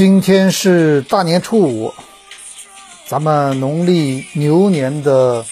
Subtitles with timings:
[0.00, 1.92] 今天是大年初五，
[3.06, 5.44] 咱们农历牛年的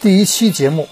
[0.00, 0.88] 第一期节目。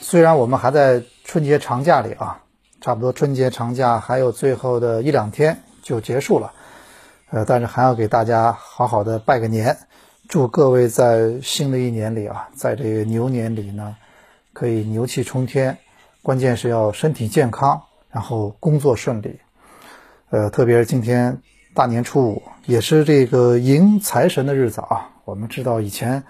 [0.00, 2.42] 虽然我们还在春节长假里啊，
[2.80, 6.54] 差不多春节长假还有最后的一两天就结束了，
[7.30, 9.78] 呃，但是还要给大家好好的拜个年，
[10.28, 13.94] 祝各位在新的一年里啊，在这个牛年里呢，
[14.52, 15.78] 可以牛气冲天，
[16.20, 19.38] 关键是要身体健康，然后工作顺利。
[20.30, 21.40] 呃，特别是今天
[21.76, 25.10] 大年初五，也是这个迎财神的日子啊。
[25.26, 26.24] 我们知道以前，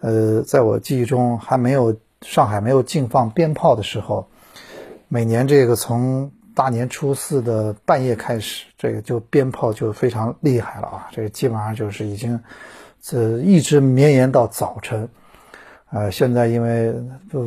[0.00, 4.26] 呃，在我记忆中还没有上海没有禁放鞭炮的时候，
[5.06, 11.08] 每年这个从大年初四的半夜开始，这个就鞭炮就非常厉害了啊。
[11.12, 12.40] 这个基本上就是已经，
[13.00, 15.08] 这一直绵延到早晨。
[15.90, 16.92] 呃，现在因为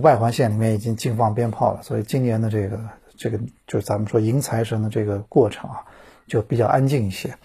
[0.02, 2.80] 外环线里面已经禁放鞭炮了，所以今年的这个
[3.18, 3.38] 这个
[3.68, 5.84] 就是咱们说迎财神的这个过程啊，
[6.28, 7.36] 就比较安静一些。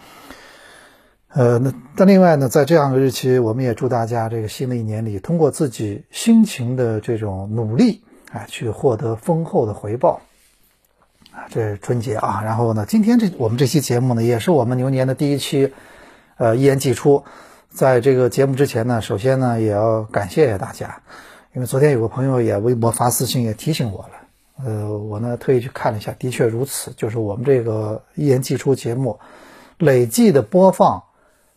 [1.28, 8.02] 呃，那但另外呢，在这样的日期，我们也祝大家这个新的一年里，通过自己辛勤的这种努力，
[8.32, 10.22] 哎，去获得丰厚的回报。
[11.32, 12.40] 啊，这是春节啊。
[12.42, 15.72] 然后呢，今天这我们这期节目呢，也是我们牛年的第一期，
[16.38, 17.24] 呃，一言既出。
[17.68, 21.02] 在这个节目之前呢，首先呢，也要感谢大家，
[21.54, 24.17] 因为昨天有个朋友也微博发私信也提醒我了。
[24.64, 29.18] 呃，我呢特意去看了一下，的确如此，就是我们这个一言既出节目
[29.78, 31.04] 累计的播放，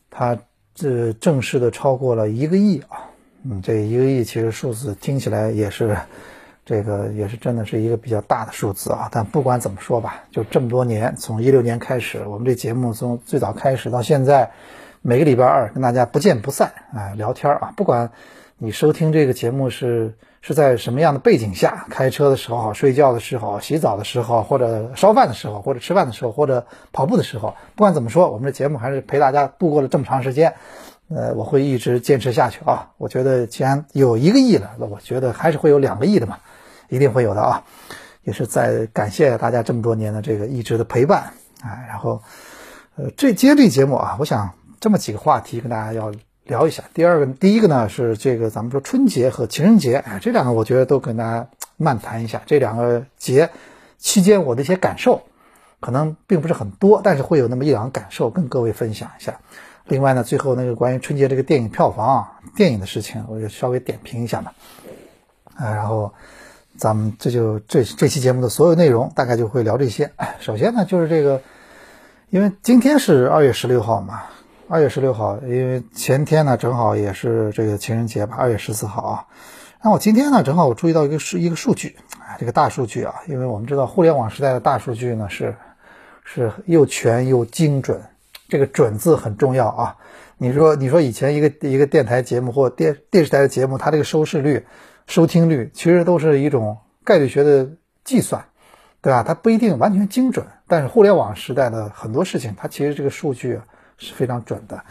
[0.09, 0.37] 它
[0.75, 3.09] 这正式的超过了一个亿啊。
[3.43, 5.97] 嗯，这一个亿其实数字听起来也是，
[6.63, 9.09] 这个也是真的是一个比较大的数字啊。
[9.11, 14.51] 但不管怎么说吧，就这么多年，从一六年开始，我们这节目从最早开始到现在，
[15.01, 18.11] 每个礼拜二跟大家不见不散啊，聊天啊，不管
[18.59, 30.55] 你收听这个节目是是在什么样的背景下，开车的时候、睡觉的时候、洗澡的时候，或者烧饭的时候，或者吃饭的时候，或者跑步的时候，不管怎么说，我们的节目还是陪大家度过了这么长时间。
[31.13, 32.91] 呃，我会一直坚持下去啊！
[32.97, 36.37] 我觉得既然有一个亿了，那我觉得还是会有两个亿的嘛，
[36.87, 37.63] 一定会有的啊！
[38.23, 41.83] 也是在感谢大家这么多年的这个一直的陪伴啊。
[41.85, 42.21] 然后，
[42.95, 46.13] 呃，这接这节目啊，我想这么几个话题跟大家要
[46.43, 46.83] 聊一下。
[46.93, 51.47] 第二个，第一个呢是这个咱们说春节和情人节，哎，这两个我觉得都跟大家
[51.77, 53.49] 漫谈一下这两个节
[53.97, 55.21] 期间我的一些感受，
[55.79, 59.39] 可能并不是很多，但是会有那么一两个感受跟各位分享一下。
[59.85, 64.51] 另外呢，最后那个关于春节这个电影票房啊，电影的事情，我就稍微点评一下嘛。
[65.55, 66.13] 啊，然后
[66.77, 70.11] 咱们这就这这期节目的所有内容大概就会聊这些。
[70.39, 71.41] 首先呢，就是这个，
[72.29, 74.23] 因为今天是二月十六号嘛，
[74.73, 79.27] 二月十六号，因为前天呢正好也是这个情人节吧，二月十四号啊。
[79.81, 85.57] 然后我今天呢正好我注意到一个数一个数据，啊，这个大数据啊，因为我们知道互联网时代的大数据呢是
[86.23, 88.01] 是又全又精准。
[88.47, 89.97] 这个“准”字很重要啊！
[90.37, 94.65] 你说，你说以前一个一个电台节目或电电视台的节目，它这个收视率、
[95.05, 97.69] 收听率其实都是一种概率学的
[98.05, 98.45] 计算，
[99.01, 99.23] 对吧？
[99.23, 103.59] 它不一定完全精准，但是互联网时代的很多事情，它其实这个数据
[104.01, 104.83] 是非常准的。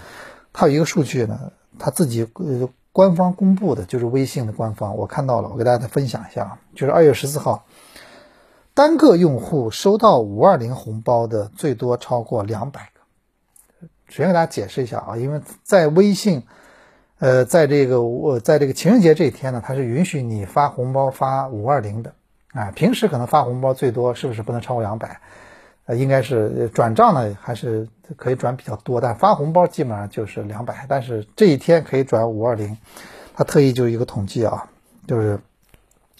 [0.52, 7.64] 它有一个数据呢，它自己呃官方公布的，就是微信的官方，我看到了，我给大家分享一下啊，就是二月十四号，
[8.74, 13.86] 单个用户收到五二零红包的最多超过两百个。
[14.08, 16.42] 首先给大家解释一下啊，因为在微信，
[17.20, 22.14] 呃，在这个我在这个情人节这一天呢，它是允许你发红包发五二零的，
[22.52, 25.20] 啊，平时可能发红包最多是不是不能超过两百？
[25.94, 32.76] 应该是转账呢还是可以转比较多，但发红包基本上就是两百，但是这一天可以转五二零，
[33.34, 34.68] 它特意就一个统计啊，
[35.06, 35.40] 就是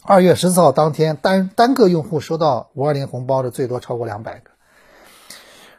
[0.03, 4.51] 二月十四号当天单单个用户收到五二零红包的最多超过两百个。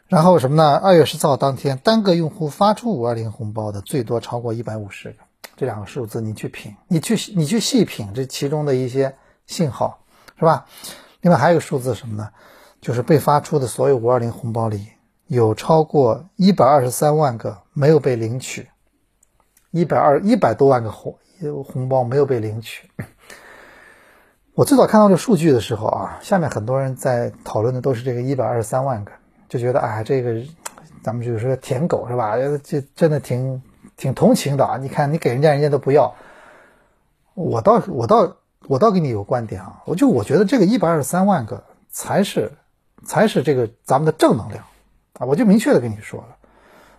[0.08, 0.76] 然后什么呢？
[0.76, 5.16] 二月十四号当天，单个用户发出五二零红包的最多超过一百五十个，
[5.56, 9.16] 这两个数字，你去品，你去你去细品这其中的一些
[9.46, 10.00] 信号，
[10.38, 10.66] 是吧？
[11.22, 12.28] 另外还有数字什么呢？
[12.82, 14.88] 就是被发出的所有五二零红包里，
[15.28, 18.68] 有超过一百二十三万个没有被领取，
[19.70, 21.16] 一百二一百多万个红
[21.64, 22.90] 红包没有被领取。
[24.54, 29.12] 我最早看到这数据的时候啊，下面很多人在讨论的都是这个一百二十三万个，
[29.48, 30.42] 就觉得哎，这个
[31.04, 32.34] 咱们就是说舔狗是吧？
[32.64, 33.62] 这真的挺
[33.96, 34.76] 挺同情的啊！
[34.76, 36.12] 你看你给人家，人家都不要。
[37.34, 38.36] 我倒我倒
[38.66, 42.52] 我倒跟你有观点啊，我就我觉得这个一百二十三万个才是
[43.04, 44.64] 才是这个咱们的正能量
[45.18, 45.26] 啊！
[45.26, 46.36] 我就明确的跟你说了，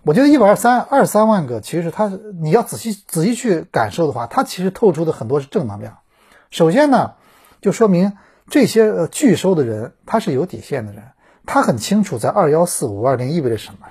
[0.02, 5.98] 我觉得一百二三二三万个，其实它你要仔细仔细去感受的话，它其实透出的很多是正能量。
[6.50, 7.14] 首先呢。
[7.60, 8.12] 就说明
[8.50, 11.02] 这些呃拒收的人他是有底线的人，
[11.46, 13.86] 他很清楚在二幺四五二零意味着什么，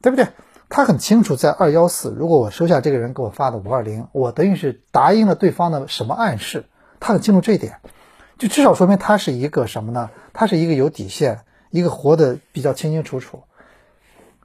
[0.00, 0.28] 对不对？
[0.70, 6.64] 他很清楚在二幺四，如果我收下这个人给我发的五二零，我等于是答应了对方的什么暗示？
[6.98, 7.80] 他很清楚这一点，
[8.38, 10.10] 就至少说明他是一个什么呢？
[10.32, 11.40] 他是一个有底线，
[11.70, 13.44] 一个活得比较清清楚楚，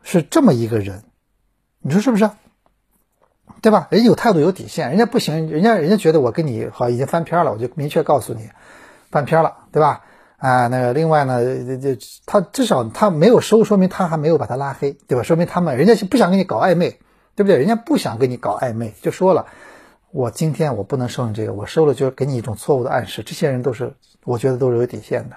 [0.04, 1.04] 是这么一个人，
[1.82, 2.30] 你说是不是？
[3.62, 3.88] 对吧？
[3.92, 8.50] 人有态度有底线，人家不行，人家人家觉得我跟你好已经翻篇了，我就明确告诉你，
[9.12, 10.02] 翻篇了，对吧？
[10.38, 15.24] 啊，那个另外呢，这这他至少他没有收，说明他还没有把他拉黑，对吧？
[15.24, 17.00] 说明他们人家是不想跟你搞暧昧，
[17.36, 17.58] 对不对？
[17.58, 19.46] 人家不想跟你搞暧昧，就说了，
[20.12, 23.24] 我今天我不能收你这个，我收了就给你一种错误的暗示。
[23.24, 23.94] 这些人都是
[24.24, 25.36] 我觉得都是有底线的，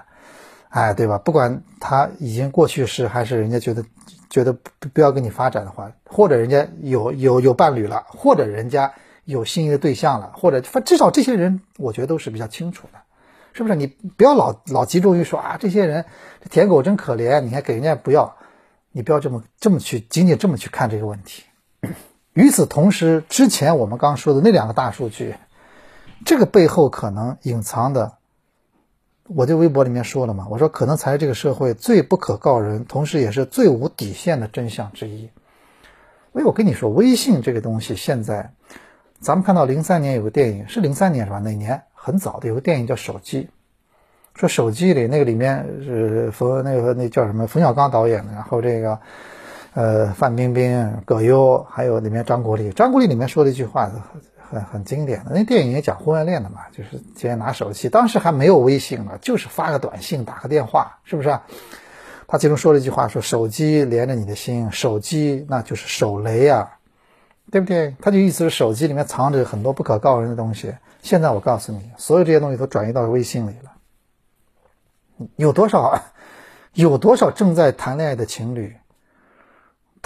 [0.69, 1.17] 哎，对吧？
[1.17, 3.83] 不管他已经过去式还是人家觉得。
[4.27, 8.91] 觉得不不要跟你发展的话，或者人家有有有伴侣了，或者人家
[9.23, 12.99] 有心仪的对象了，或者至少这些人，我觉得都是比较清楚的，
[13.53, 13.75] 是不是？
[13.75, 16.03] 你不要老老集中于说啊，这些人
[16.49, 18.35] 舔狗真可怜，你还给人家不要，
[18.91, 21.43] 你不要这么这么去仅仅这么去看这个问题。
[22.35, 25.35] 与此同时，之前我们刚说的那两个大数据，
[26.25, 28.17] 这个背后可能隐藏的。
[29.27, 35.29] 我在微博里面说了嘛，我说可能才是这个社会最不可告人，同时也是最无底线的真相之一。
[36.33, 38.51] 所以我跟你说，微信这个东西现在，
[39.19, 41.39] 咱们看到零三年有个电影，是零三年是吧？
[41.39, 41.83] 哪年？
[41.93, 43.43] 很早的有个电影叫《手机》，
[44.39, 47.47] 说手机里那个里面是冯那个那叫什么？
[47.47, 48.99] 冯小刚导演的，然后这个
[49.75, 53.91] 呃范冰冰、葛优，还有里面张国立，张国立里面说的一句话。
[54.47, 61.29] 很很经典的，那电影也讲婚外恋的嘛，就是天天拿手机，当时还没有微信呢，就是发个短信，打个电话，是不是？
[61.29, 61.43] 啊
[62.27, 66.69] 他其中说了一句话，说手机连着你的心，手机那就是手雷啊，
[67.51, 67.95] 对不对？
[67.99, 70.73] 他就意思是手机里面藏着很多不可告人的东西。
[71.01, 75.27] 现在我告诉你，所有这些东西都转移到微信里了。
[75.37, 75.99] 有多少
[76.73, 78.75] 有多少正在谈恋爱的情侣，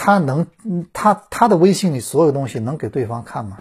[0.01, 0.47] 他能
[0.93, 3.57] 他他的微信里所有东西能给对方看吗？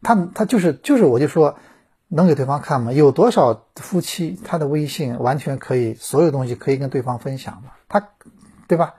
[0.00, 1.56] 他他就是就是，我就说，
[2.08, 2.90] 能给对方看吗？
[2.90, 7.72] 有多少夫妻他的微信完全可以，所有东西可以跟对方分享吗？
[7.86, 8.08] 他，
[8.66, 8.94] 对吧？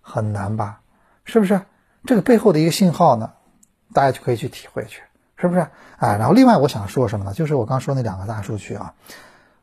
[0.00, 0.82] 很难吧？
[1.24, 1.62] 是不是？
[2.04, 3.32] 这个背后的一个信号呢？
[3.92, 5.02] 大家就可以去体会去，
[5.36, 5.62] 是不是？
[5.96, 7.34] 啊，然后另外我想说什么呢？
[7.34, 8.94] 就是我刚说那两个大数据啊，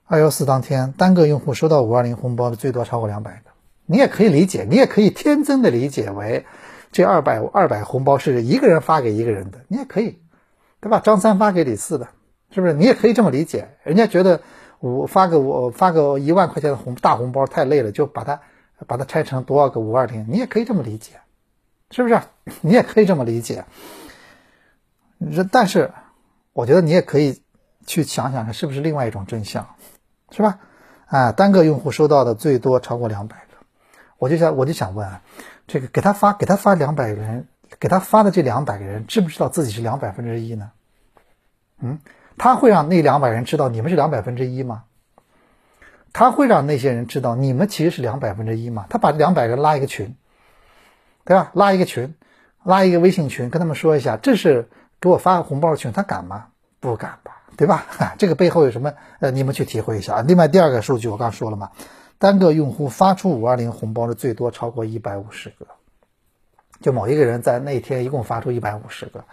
[0.05, 3.51] 二幺四当天单个用户收到五二零红包的最多超过两百个，
[3.87, 6.45] 你也可以理解，你也可以天真的理解为
[6.91, 10.19] 这二百二百红包是一个人发给一个人的，你也可以。
[10.79, 10.99] 对吧？
[10.99, 12.09] 张三发给李四的，
[12.51, 12.73] 是不是？
[12.73, 13.69] 你也可以这么理解。
[13.83, 14.41] 人家觉得
[14.79, 18.41] 我发个我发个一万块钱的红大红包太累了，就把它
[18.85, 21.13] 把它拆成多少个五二零，你也可以这么理解，
[21.89, 22.21] 是不是？
[22.61, 23.65] 你也可以这么理解。
[25.51, 25.91] 但是，
[26.53, 27.41] 我觉得你也可以
[27.87, 29.67] 去想想看，是不是另外一种真相，
[30.29, 30.59] 是吧？
[31.07, 33.46] 啊，单个用户收到的最多超过两百，
[34.17, 35.21] 我就想我就想问啊，
[35.67, 37.47] 这个给他发给他发两百个人。
[37.81, 40.71] 给他发的这两百个人知不知道自己是两百分之一呢？
[41.81, 41.99] 嗯，
[42.37, 44.85] 他会让那两百人知道你们是两百分之一吗？
[46.13, 48.85] 他会让那些人知道你们其实是两百分之一吗？
[48.89, 50.15] 他把两百人拉一个群，
[51.25, 51.51] 对吧？
[51.53, 52.15] 拉一个群，
[52.63, 54.69] 拉一个微信群，跟他们说一下，这是
[55.01, 56.47] 给我发个红包群，他敢吗？
[56.79, 57.85] 不敢吧，对吧？
[58.17, 58.93] 这个背后有什么？
[59.19, 60.21] 呃，你们去体会一下啊。
[60.25, 61.71] 另外第二个数据我刚说了嘛，
[62.19, 65.67] 单个用户发出五二零红包的最多超过一百五十个。
[66.79, 69.25] 就某一个人在那天一共发出一百五十个，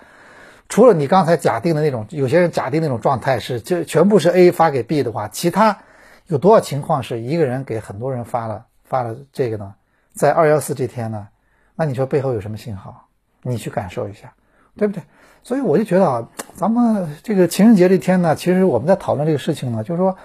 [0.71, 5.81] 除了你刚才假定的那种，有些人假定那种状态是，就全部是 A 发给 B 的话，其他
[6.27, 9.75] 有多少情况是一个人给很多人发了发了这个呢？
[10.15, 11.29] 在二幺四这天呢？
[11.75, 13.09] 那你说背后有什么信号？
[13.43, 14.33] 你去感受一下，
[14.75, 15.03] 对不对？
[15.43, 20.17] 所以我就觉得啊，咱们这个情人节这天呢，其实我们在讨论这个事情呢，就是说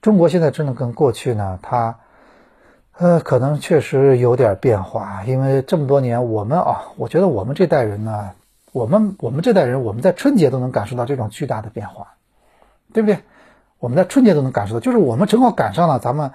[0.00, 1.96] 中国现在真的跟过去呢，它。
[2.98, 8.32] 呃，可能确实有点变化，因为这么多年，我们啊，我觉得我们这代人呢，
[8.72, 12.08] 我们我们这代人，我们在春节都能感受到这种巨大的变化，
[12.92, 13.20] 对不对？
[13.78, 16.32] 我们在春节都能感受到，就是我们正好赶上了咱们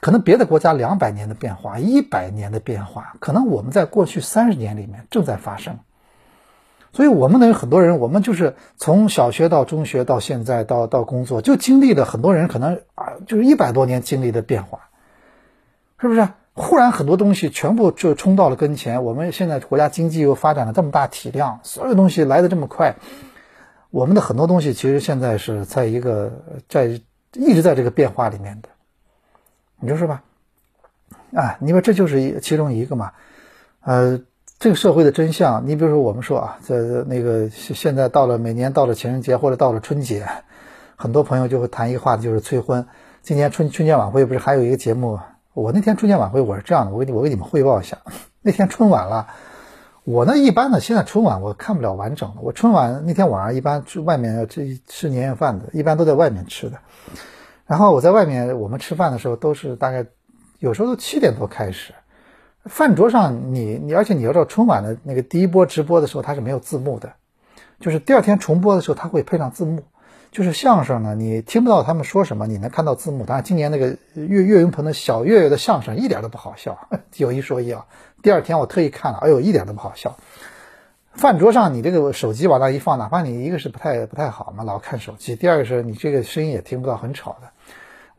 [0.00, 5.78] 可能别的国家两百年的变化，一百年的变化，可能我们在过去三十年里面正在发生。
[6.92, 14.88] 所以，我们的很多人，我们就是从小学到中学到现在到到工作，就经历了很多人可能啊，就是一百多年经历的变化，
[16.00, 16.28] 是不是？
[16.54, 19.04] 忽然很多东西全部就冲到了跟前。
[19.04, 22.96] 我们现在国家经济又发展了这么大体量，所有东西来的这么快，
[23.90, 27.00] 我们的很多东西其实现在是在一个在
[27.34, 28.68] 一直在这个变化里面的，
[29.78, 30.24] 你说是吧？
[31.34, 33.12] 啊，你说这就是一其中一个嘛？
[33.82, 34.22] 呃。
[34.60, 36.76] 这个社会的真相，你比如说，我们说啊，在
[37.06, 40.28] 那个现在到了每年到了情人节或者到了春节，
[40.96, 42.86] 很多朋友就会谈一个话题，就是催婚。
[43.22, 45.18] 今年春春节晚会不是还有一个节目？
[45.54, 47.96] 我那天春节晚会我是这样的，我给你我给你们汇报一下。
[48.42, 49.28] 那天春晚了，
[50.04, 52.42] 我呢一般呢，现在春晚我看不了完整的。
[52.42, 56.76] 我春晚那天晚上一般去外面吃吃年夜饭的，一般都在外面吃的。
[57.64, 60.04] 然后我在外面，我们吃饭的时候都是大概
[60.58, 61.94] 有时候都七点多开始。
[62.66, 67.12] 饭桌上，你你，而且你要知道，春晚的那个第一波直播的时候，它是没有字幕的，
[67.80, 69.82] 就是第二天重播的时候，它会配上字幕。
[70.30, 73.24] 就是相声呢，你听不到他们说什么，你能看到字幕。
[73.24, 76.78] 当然，今年那个岳岳云鹏的小岳岳的相声一点都不好笑，
[77.16, 77.84] 有一说一啊。
[78.22, 80.16] 第二天我特意看了，哎呦，一点都不好笑。
[81.14, 87.48] 饭桌上，你这个手机往那一放，哪怕你一个是不太不太好嘛，老看手机；第二个是你这个声音也听不到，很吵的。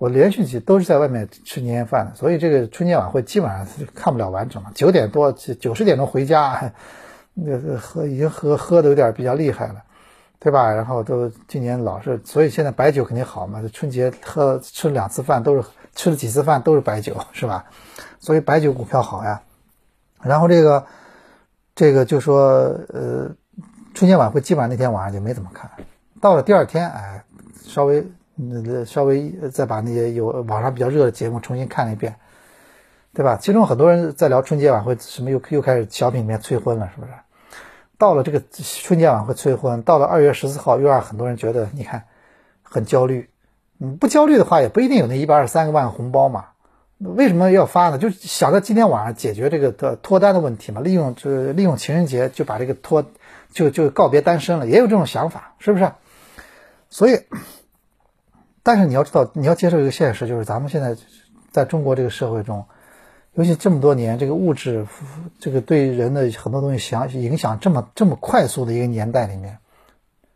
[0.02, 4.72] 我连续几都是在外面吃年夜饭的，所以这个春节晚会基本上是看不了完整了。
[4.74, 6.74] 九点多九十点钟回家，
[7.36, 9.76] 那个喝已经喝喝的有点比较厉害了，
[10.40, 10.72] 对吧？
[10.72, 13.62] 然后都今年老是，所以现在白酒肯定好嘛。
[13.72, 17.64] 春节喝吃了两次饭，都是吃了几次饭都是白酒，是吧？
[18.18, 19.44] 所以白酒股票好呀。
[20.24, 20.84] 然后这个
[21.76, 22.44] 这个就说
[22.90, 23.30] 呃，
[23.94, 25.70] 春节晚会基本上那天晚上就没怎么看，
[26.20, 27.24] 到了第二天哎，
[27.64, 28.04] 稍微。
[28.44, 32.16] 那那稍微再把那些有网上比较热的节目重新看了一遍，
[33.14, 33.38] 对吧？
[33.40, 37.12] 其中很多人在聊春节晚会，什么又又开始小品里面催婚了，是不是？
[38.00, 42.06] 到了这个春节晚会催婚，到了二月十四号又让很多人觉得，你看
[42.64, 43.30] 很焦虑。
[43.80, 46.46] 嗯，不焦虑的话，也不一定有那一百二十三个万红包嘛。
[46.98, 48.00] 为什么要发呢？
[48.00, 53.06] 就想着今天晚上解决这个的脱单的问题嘛，利用这利用情人节就把这个脱
[53.52, 55.92] 就就告别单身了，也有这种想法，是不是？
[56.90, 57.22] 所以。
[58.64, 60.96] 但是你要知道，你要接受一个现实，就是咱们现在
[61.52, 62.66] 在中国这个社会中，
[63.34, 64.86] 尤其这么多年，这个物质
[65.40, 69.58] 这个对人的很多东西想影响这么这么快速的一个年代里面，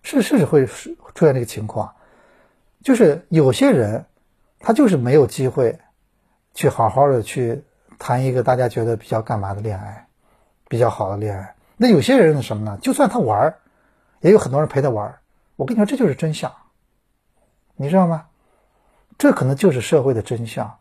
[0.01, 1.93] 是是会出现这个情况，
[2.81, 4.05] 就是有些人
[4.59, 5.79] 他就是没有机会
[6.53, 7.63] 去好好的去
[7.99, 10.07] 谈一个大家觉得比较干嘛的恋爱，
[10.67, 11.55] 比较好的恋爱。
[11.77, 12.79] 那有些人是什么呢？
[12.81, 13.55] 就算他玩儿，
[14.21, 15.19] 也有很多人陪他玩儿。
[15.57, 16.51] 我跟你说，这就是真相。
[17.75, 18.25] 你知道吗？
[19.17, 20.75] 这可能就是社会的真相。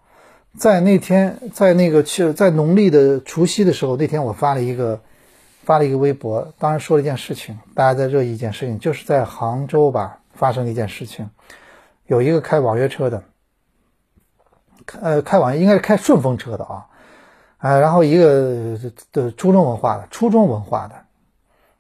[0.59, 5.01] 在那天，在那个去在农历的除夕的时候，那天我发了一个
[5.65, 11.29] 发了一个微博，当时说了一件事情，大家在热议一件事情，就是在杭州吧发生了一件事情，
[12.07, 13.23] 有一个开网约车的，
[15.01, 16.87] 呃，开网应该是开顺风车的啊，
[17.59, 18.79] 呃，然后一个
[19.13, 20.95] 的初中文化的，初中文化的，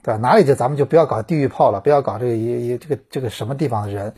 [0.02, 0.18] 对吧？
[0.18, 4.12] 哪里就咱们就不要搞地域炮了，不要搞这个一一这个这个什么地方的人。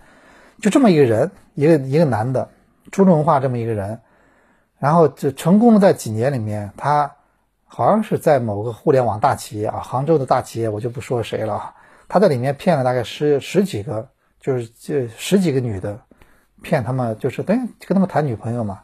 [0.60, 2.50] 就这么一个人，一个一个男的，
[2.90, 4.00] 初中文化这么一个人，
[4.78, 7.16] 然后就成功的在几年里面，他
[7.64, 11.74] 好像是在某个互联网大企业啊，杭州的大企业，我就不说谁了。
[12.08, 14.08] 他在里面骗了大概十十几个，
[14.40, 16.00] 就是这十几个女的，
[16.62, 18.82] 骗他们就是等于跟他们谈女朋友嘛，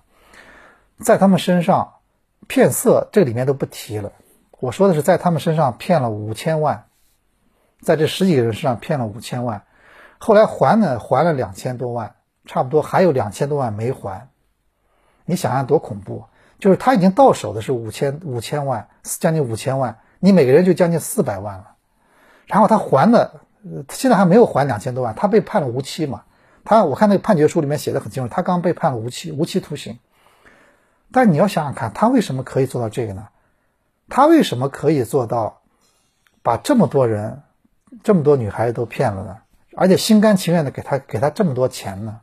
[0.99, 1.95] 在他们身上
[2.49, 4.13] 骗色，这里面都不提了。
[4.61, 6.87] 我说的是在他们身上骗了五千万，
[7.81, 9.63] 在这十几个人身上骗了五千万。
[10.25, 12.15] 后来还呢，还了两千多万，
[12.45, 14.29] 差不多还有两千多万没还。
[15.25, 16.27] 你想想多恐怖！
[16.61, 21.75] 就是他已经到手的是五千五千万，将近五千万，你每个人就将近四百万了。
[22.47, 23.41] 然后他还的，
[23.89, 26.23] 现在还没有还两千多万，他被判了无期嘛？
[26.65, 29.99] 他我看那个判决书里面写的很清楚，他刚被判了无期，无期徒刑。
[31.11, 33.27] 但你要想想看，他为什么可以做到这个呢？
[34.09, 35.63] 他为什么可以做到
[36.45, 37.43] 把这么多人、
[38.05, 39.39] 这么多女孩子都骗了呢？
[39.77, 42.21] 而且心甘情愿的给他给他这么多钱呢，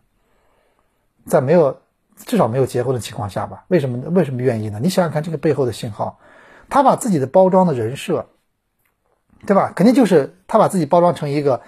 [1.25, 1.81] 在没有
[2.15, 3.63] 至少没有结婚的情况下吧？
[3.69, 4.79] 为什么为什么愿意呢？
[4.81, 6.19] 你想想看这个背后的信号，
[6.69, 8.27] 他把自己的包装的人设，
[9.45, 9.71] 对吧？
[9.75, 11.61] 肯定就是他把自己包装成一个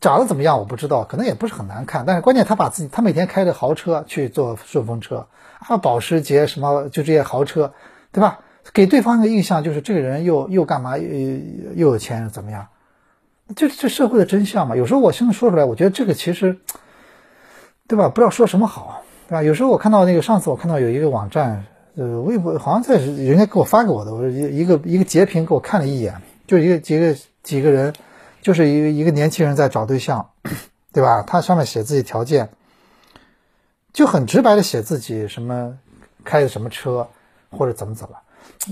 [0.00, 5.26] 长得怎么样我不知道，可能也不是很难看，但是关键他把自己他每天开着豪车去坐顺风车
[5.60, 7.72] 啊，保时捷什么就这些豪车，
[8.12, 8.40] 对吧？
[8.72, 11.06] 给对方一个印象就是这个人又又干嘛又
[11.74, 12.66] 又有钱怎么样？
[13.54, 14.74] 这这社会的真相嘛。
[14.74, 16.58] 有时候我现在说出来，我觉得这个其实，
[17.86, 18.08] 对吧？
[18.08, 19.42] 不知道说什么好，对吧？
[19.42, 21.64] 有时候我看到那个，上次我看到有一个网站，
[21.96, 26.14] 呃，微博好像在人家给我发给我的，我一一个一个截屏给我看了一眼，
[26.46, 27.92] 就一个几个几个人，
[28.40, 30.30] 就是一个一个年轻人在找对象，
[30.92, 31.22] 对吧？
[31.26, 32.48] 他上面写自己条件，
[33.92, 35.76] 就很直白的写自己什么
[36.24, 37.06] 开的什么车
[37.50, 38.16] 或者怎么怎么。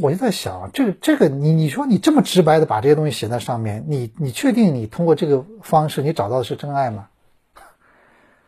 [0.00, 7.08] 我就在想，这个这个你你说你这么直白的把这些东西写在上面，你你确定你通过这个方式你找到的是真爱吗？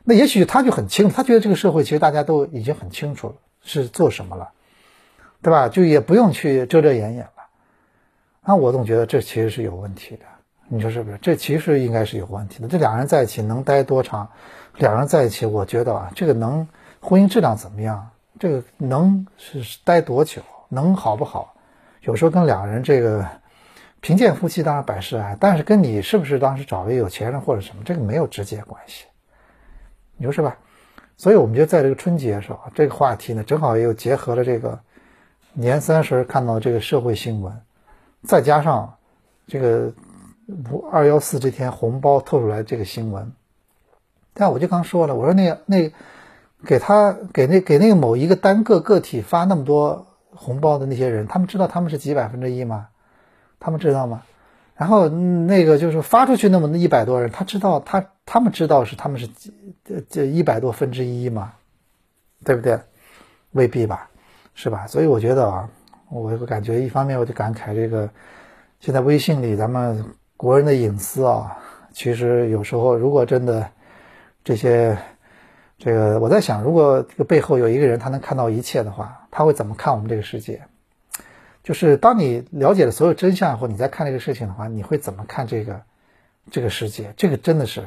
[0.05, 4.51] 那也许他就很清楚，他觉得这个社会其实大家都已经很清楚了是做什么了，
[5.43, 5.69] 对吧？
[5.69, 7.31] 就也不用去遮遮掩掩了。
[8.45, 10.25] 那我总觉得这其实是有问题的，
[10.69, 11.19] 你说是不是？
[11.23, 12.69] 这其实应该是有问题的。
[12.69, 14.29] 这两人在一起能待多长？
[14.77, 16.69] 两人在一起，我觉得啊，这个能
[17.01, 18.11] 婚姻质量怎么样？
[18.39, 20.43] 这个能是待多久？
[20.75, 21.55] 能好不好？
[22.03, 23.27] 有时候跟两人这个
[24.03, 29.07] 贫贱夫妻当然百事哀，但是跟你是不是当时找了一个有钱人或者什么，这个没有直接关系，
[30.19, 30.55] 你说是吧？
[31.17, 34.79] 所以我们就在这个春节的时候，这个话题呢，正好又结合了这个
[35.55, 37.59] 年三十看到这个社会新闻，
[38.23, 38.97] 再加上
[39.47, 39.91] 这个
[40.71, 43.33] 五二幺四这天红包透出来这个新闻，
[44.35, 45.91] 但我就刚说了，我说那那
[46.67, 50.09] 给他给那给那个某一个单个个体发那么多。
[50.35, 52.89] 红包的那些人，他们知道他们是几百分之一吗？
[53.61, 54.23] 他们知道吗？
[54.77, 59.53] 然后那个就是发出去那么一百多人，他知道他他们知道是他们是几
[60.11, 61.53] 这一百多分之一吗？
[62.45, 62.79] 对不对？
[63.53, 64.09] 未必吧，
[64.55, 64.87] 是吧？
[64.87, 65.69] 所以我觉得啊，
[66.11, 68.09] 我我感觉一方面我就感慨这个，
[68.81, 70.05] 现在微信里咱们
[70.37, 71.57] 国人的隐私啊，
[71.93, 73.69] 其实有时候如果真的
[74.43, 74.97] 这些。
[75.77, 80.63] 这个我在想，如果这个背后有一个人，他能看到一切的话，他会怎么看我们这个世界？
[81.65, 85.83] 就是当你了解了所有真相以后，你再看这个事情的话，你会怎么看这个
[86.53, 87.13] 这个世界？
[87.17, 87.85] 这个真的是，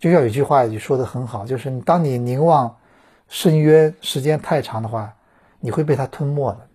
[0.00, 2.78] 就像有一句话也说的很好，就是当你凝望
[3.28, 5.14] 深渊时间太长的话，
[5.60, 6.66] 你会被它吞没的。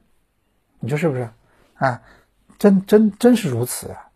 [0.79, 1.29] 你说是不是？
[1.73, 2.01] 啊，
[2.57, 4.07] 真真真是如此啊！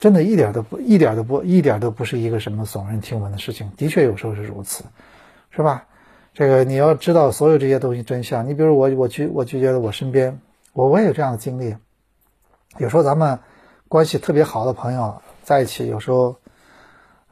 [0.00, 4.84] 真的一点都不一点都不一点都不是一个什么耸人听闻的事情，的确有时候是如此。
[5.50, 5.86] 是吧？
[6.34, 8.48] 这个你要知道所有这些东西真相。
[8.48, 10.40] 你比如我，我就我就觉得我身边，
[10.72, 11.76] 我我也有这样的经历。
[12.76, 13.38] 有时候咱们
[13.86, 16.34] 关系特别好的朋友在一起，有时候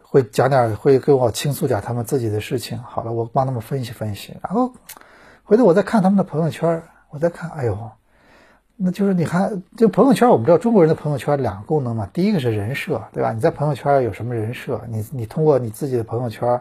[0.02, 2.78] 会讲点，会跟我倾诉点他们自己的事情。
[2.78, 4.36] 好了，我帮他们分析分析。
[4.40, 4.72] 然后
[5.42, 7.76] 回头我再看他们的朋友圈，我再看，哎呦，
[8.76, 12.08] 那就是你看，就朋友圈，我们知道中国人的朋友圈两个功能嘛。
[12.12, 13.32] 第一个是人设，对吧？
[13.32, 14.80] 你在朋友圈有什么人设？
[14.88, 16.60] 你你通过你自己的朋友圈。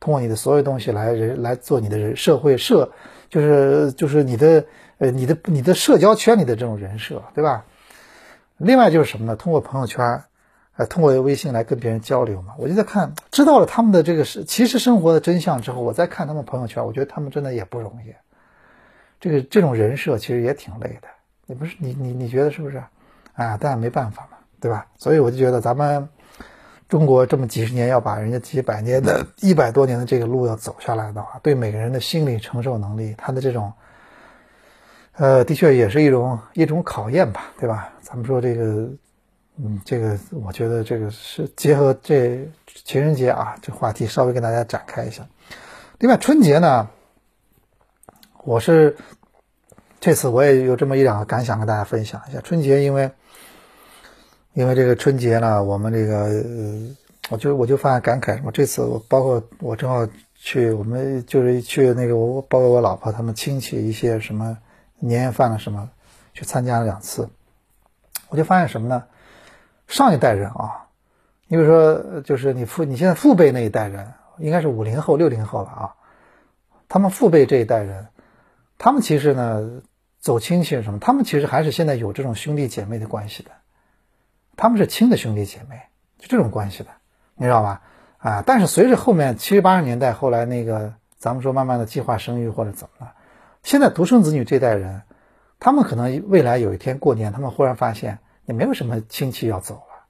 [0.00, 2.90] 通过你的所有东西来人来做你的人社会社，
[3.28, 4.64] 就是就是你的
[4.96, 7.66] 呃你的你的社交圈里的这种人设，对吧？
[8.56, 9.36] 另外就是什么呢？
[9.36, 10.22] 通过朋友圈，
[10.76, 12.54] 呃，通过微信来跟别人交流嘛。
[12.58, 18.14] 我就在看，知道了他们的这个是其实生活的真相之后，我再看他们朋友圈，我觉得他们真的也不容易。
[19.20, 21.08] 这个这种人设其实也挺累的，
[21.44, 22.82] 你不是你你你觉得是不是？
[23.34, 24.86] 啊，但没办法嘛，对吧？
[24.96, 26.08] 所以我就觉得咱们。
[26.90, 33.72] 中国这么几十年要把人家几百年的一百多年的这个路要走下来的话，对每个人的心理承受能力，他的这种，
[35.12, 37.92] 呃，的确也是一种一种考验吧，对吧？
[38.02, 38.90] 咱们说这个，
[39.56, 42.50] 嗯，这个我觉得这个是结合这
[42.84, 45.24] 情人节啊，这话题稍微跟大家展开一下。
[46.00, 46.88] 另外春节呢，
[48.42, 48.96] 我是
[50.00, 52.40] 这次我也有这么一两个感想跟大家分享一下。
[52.40, 53.12] 春节因为。
[54.52, 56.28] 因为这个春节呢，我们这个，
[57.30, 58.50] 我就我就发现感慨什么？
[58.50, 64.58] 这次我包括我正好去，我们就是去那个我包括我老婆他们亲戚一些什么
[64.98, 65.88] 年夜饭了什么，
[66.34, 67.28] 去参加了两次，
[68.28, 69.04] 我就发现什么呢？
[69.86, 70.88] 上一代人啊，
[71.46, 75.94] 你比如说就是你父你现在父辈那一代人，应该是五零后六零后了啊，
[76.88, 78.08] 他们父辈这一代人，
[78.78, 79.82] 他们其实呢
[80.18, 83.50] 走亲戚什么，他们其实还是现在有这种兄弟姐妹的关系的。
[84.60, 85.80] 他们是亲的兄弟姐妹，
[86.18, 86.90] 就这种关系的，
[87.34, 87.80] 你知道吧？
[88.18, 93.14] 啊，但是随着后面七八十年代，后来那个咱们说慢慢的计划生育或者怎么了，
[93.62, 95.00] 现在独生子女这代人，
[95.60, 100.04] 他们可能未来有一天过年，他们忽然发现也没有什么亲戚要走了，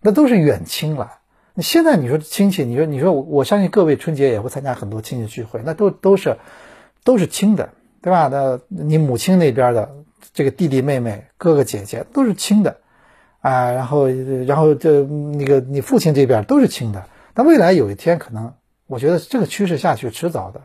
[0.00, 1.18] 那都是远亲了。
[1.52, 6.38] 你现在你说亲戚，你说你说我我相信各位春节也会参加很多亲戚聚会，那都都是
[7.04, 7.68] 都是亲的，
[8.00, 8.28] 对吧？
[8.28, 9.94] 那你母亲那边的
[10.32, 12.78] 这个弟弟妹妹、哥哥姐姐都是亲的。
[13.44, 14.08] 啊，然后，
[14.46, 17.04] 然后这那个你父亲这边都是亲的，
[17.34, 18.50] 但未来有一天可能，
[18.86, 20.62] 我觉得这个趋势下去迟早的，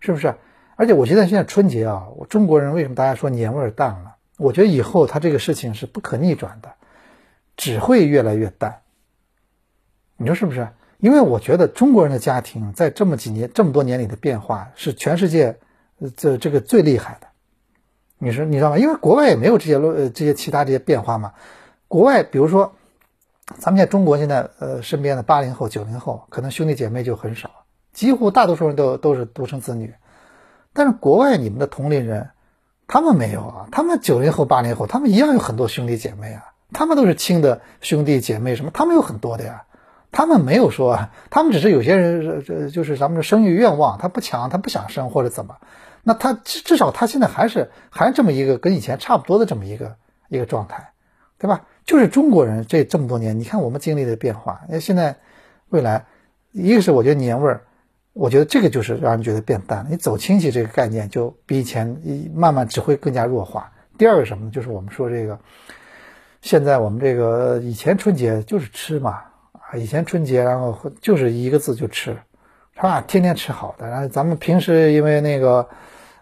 [0.00, 0.34] 是不是？
[0.74, 4.16] 而且我觉得现在春节啊，我中国人为什么大家说年味儿淡了？
[4.36, 6.72] 我觉得以后他这个事情是不可逆转的，
[7.56, 8.80] 只会越来越淡。
[10.16, 10.66] 你说是不是？
[10.98, 15.56] 因为我觉得中国人的家庭在这么几年、这么多年里的变化是全世界
[16.16, 17.28] 这这个最厉害的。
[18.18, 18.78] 你说你知道吗？
[18.78, 21.32] 因为国外也没有这些呃这些其他这些变化嘛。
[21.88, 22.74] 国外比如说，
[23.58, 27.50] 咱们在中国现在呃身边的八零后、九零后，可能兄弟姐妹就很少，
[27.92, 29.94] 几乎大多数人都都是独生子女。
[30.74, 32.30] 但是国外你们的同龄人，
[32.86, 39.64] 他们没有啊，他们九零后、八零后，他们一样有很多兄弟姐妹啊，他们都是亲的兄弟姐妹什么，他们有很多的呀。
[40.10, 45.56] 他们没有说，他们只是有些人这就是咱们的生育愿望，他不强，他不想生或者怎么。
[46.02, 49.96] 那他至至少他现在还是还是这么一个跟以前差不多的这么一个
[50.28, 50.92] 一个状态，
[51.38, 51.66] 对吧？
[51.88, 55.16] 就是中国人这这么多年，你看我们经历的变化，那现在
[55.70, 56.04] 未来，
[56.52, 57.62] 一个是我觉得年味儿，
[58.12, 59.86] 我觉得这个就是让人觉得变淡了。
[59.88, 61.98] 你走亲戚这个概念就比以前
[62.34, 63.72] 慢慢只会更加弱化。
[63.96, 64.50] 第二个什么呢？
[64.50, 65.38] 就是我们说这个，
[66.42, 69.22] 现在我们这个以前春节就是吃嘛。
[69.54, 72.14] 啊，以前春节，然后就是一个字就吃，
[72.76, 73.00] 是吧？
[73.08, 73.88] 天天吃好的。
[73.88, 75.66] 然后咱们平时因为那个，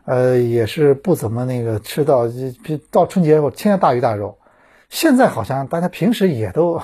[0.05, 2.23] 呃，也是不怎么那个吃到，
[2.89, 4.39] 到春节后天天大鱼大肉。
[4.97, 6.81] 现在好像大家平时也都，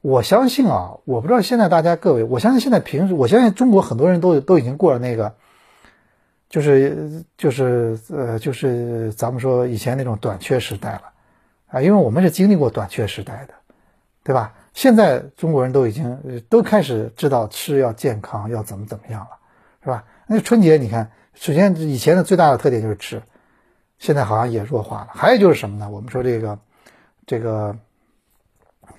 [0.00, 5.34] 我相信啊，我不知道现在大家各位，我相信现在平时，我相信中国很多人都都已经过了那个，
[6.48, 11.02] 就是就是呃就是咱们说以前那种短缺时代了
[11.66, 13.52] 啊，因为我们是经历过短缺时代的，
[14.24, 14.54] 对吧？
[14.72, 19.28] 现在中国人都已经都开始知道吃要健康，要怎么怎么样了，
[19.84, 20.04] 是吧？
[20.26, 23.20] 那春节你看，首先以前的最大的特点就是吃，
[23.98, 25.08] 现在好像也弱化了。
[25.10, 25.90] 还有就是什么呢？
[25.90, 26.58] 我们说这个
[27.26, 27.76] 这个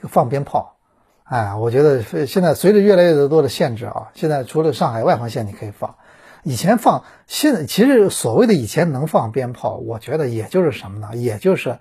[0.04, 0.76] 放鞭炮，
[1.24, 5.96] 哎，我觉得现在随着越来越多的限制啊，现在除了上海外环线你可以放，
[6.44, 11.16] 以前放，现在其实所谓的以前能放鞭炮，我觉得也就是什么呢？
[11.16, 11.80] 也就是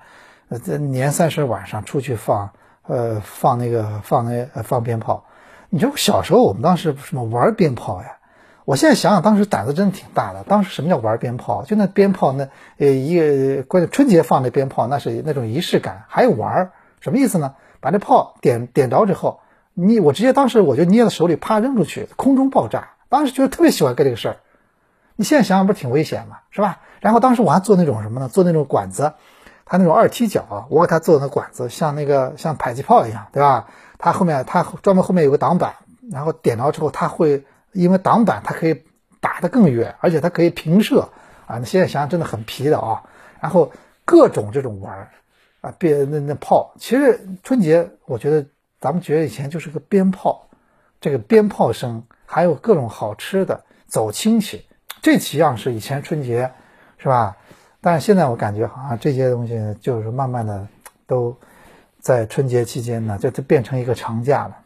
[0.48, 2.52] 呃年三十晚上出去放。
[2.88, 5.24] 呃，放那个放那放鞭炮，
[5.70, 8.15] 你知道小时候我们当时什么玩鞭炮呀？
[8.66, 10.42] 我现在想想，当时胆子真的挺大的。
[10.42, 11.62] 当时什么叫玩鞭炮？
[11.62, 12.48] 就那鞭炮，那
[12.78, 17.54] 呃一个关键春节放那鞭炮，那是那种仪式感，还有玩，什么意思呢？
[17.80, 19.38] 把这炮点点着之后，
[19.72, 22.88] 你我直接当时我就捏在手里，啪扔出去，空中爆炸。
[23.08, 24.36] 当时觉得特别喜欢干这个事儿。
[25.14, 26.38] 你现在想想，不是挺危险吗？
[26.50, 26.80] 是吧？
[27.00, 28.28] 然后当时我还做那种什么呢？
[28.28, 29.12] 做那种管子。
[29.64, 33.68] 它那种二踢脚，我给它做的那管子，像那个像迫击炮一样，对吧？
[33.98, 35.74] 它后面它专门后面有个挡板，
[36.10, 37.44] 然后点着之后，它会
[37.76, 38.82] 因为挡板它可以
[39.20, 41.00] 打得更远，而且它可以平射
[41.46, 41.58] 啊。
[41.58, 43.02] 那现在想想真的很皮的啊。
[43.40, 43.70] 然后
[44.04, 45.10] 各种这种玩儿
[45.60, 48.46] 啊，鞭那那炮，其实春节我觉得
[48.80, 50.48] 咱们觉得以前就是个鞭炮，
[51.00, 54.64] 这个鞭炮声，还有各种好吃的，走亲戚，
[55.02, 56.50] 这几样是以前春节，
[56.98, 57.36] 是吧？
[57.80, 60.66] 但是现在我感觉好像这些东西就是慢慢的
[61.06, 61.36] 都
[62.00, 64.56] 在春节期间呢，就就变成一个长假了。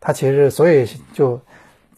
[0.00, 1.40] 它其实所以就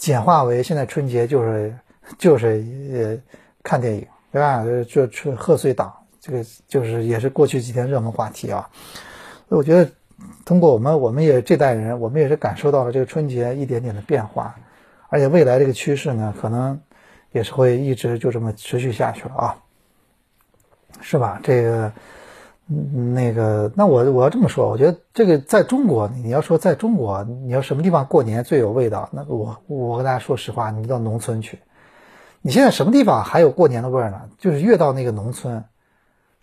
[0.00, 1.76] 简化为现在春节就是
[2.16, 3.18] 就是呃
[3.62, 4.64] 看电影对吧？
[4.88, 8.70] 就就贺岁档，这个就是也是过去几天热门话题啊。
[9.48, 9.90] 我觉得
[10.44, 14.56] 通过我们我们也这代人，我们也是感受到了这个春节一点点的变化，
[15.08, 16.80] 而且未来这个趋势呢，可能
[17.32, 19.56] 也是会一直就这么持续下去了啊。
[21.02, 21.40] 是吧？
[21.42, 21.92] 这个，
[22.72, 29.08] 那个，那我我要这么说，我觉得这个在中国，你要说在中国，你要什么地方过年最有味道？
[29.12, 31.58] 那我我跟大家说实话，你到农村去，
[32.40, 34.20] 你现在什么地方还有过年的味儿呢？
[34.38, 35.64] 就是越到那个农村，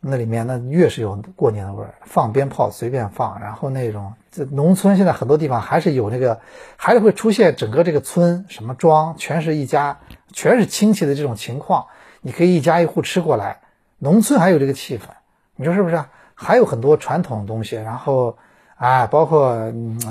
[0.02, 6.42] 那里面那越是有过年的味儿，放鞭炮随便放，然后那种这农村现在很多地方还是有那个，
[6.76, 10.00] 还是会出现整个这个村什么庄全是一家，
[10.34, 11.86] 全是亲戚的这种情况，
[12.20, 13.62] 你可以一家一户吃过来。
[13.98, 15.04] 农村还有这个气氛，
[15.56, 16.04] 你说是不是？
[16.40, 18.38] 还有很多传统东西，然后，
[18.76, 19.58] 啊，包括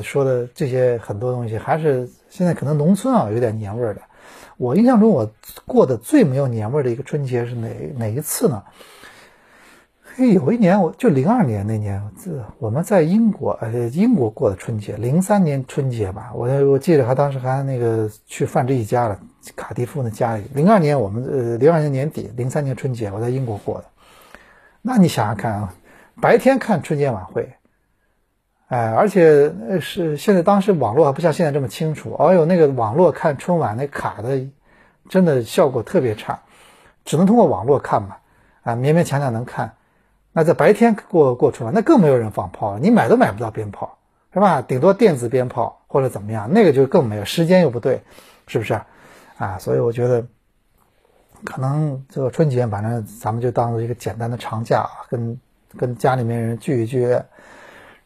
[0.03, 4.01] 说的这些很多东西，还是现在可能农村啊有点年味儿的。
[4.57, 5.31] 我印象中，我
[5.65, 8.61] 过的最没有年味儿的一个春节是哪哪一次呢？
[10.17, 19.21] 嘿，有一年，我就零二年那年，这我们在英国，呃，英国过的春节，零三年春节吧，我我记得还当时还那个去范志毅家了，
[19.55, 20.43] 卡迪夫那家里。
[20.55, 23.85] 零二年我们呃，零二年年底，零三年春节我在英国过的。
[24.81, 25.75] 那你想想看啊，
[26.21, 27.55] 白天看春节晚会，
[28.69, 34.49] 哎，而且是现在当时网络还不像现在这么清楚，哦呦，那个网络看春晚那卡的，
[35.09, 36.41] 真的效果特别差，
[37.05, 38.17] 只能通过网络看嘛，
[38.63, 39.75] 啊，勉勉强强能看。
[40.33, 43.99] 那在白天过过春晚，那更没有人放炮，你买都买不到鞭炮，
[44.33, 44.61] 是吧？
[44.63, 48.03] 顶多电子鞭炮或者怎么样，那个就更没有，时间又不对，
[48.47, 48.81] 是不是？
[49.39, 50.27] 啊，所以我觉得，
[51.45, 55.39] 可能这个春节，反正咱们就当做一个简单的长假，跟
[55.77, 57.07] 跟家里面人聚一聚，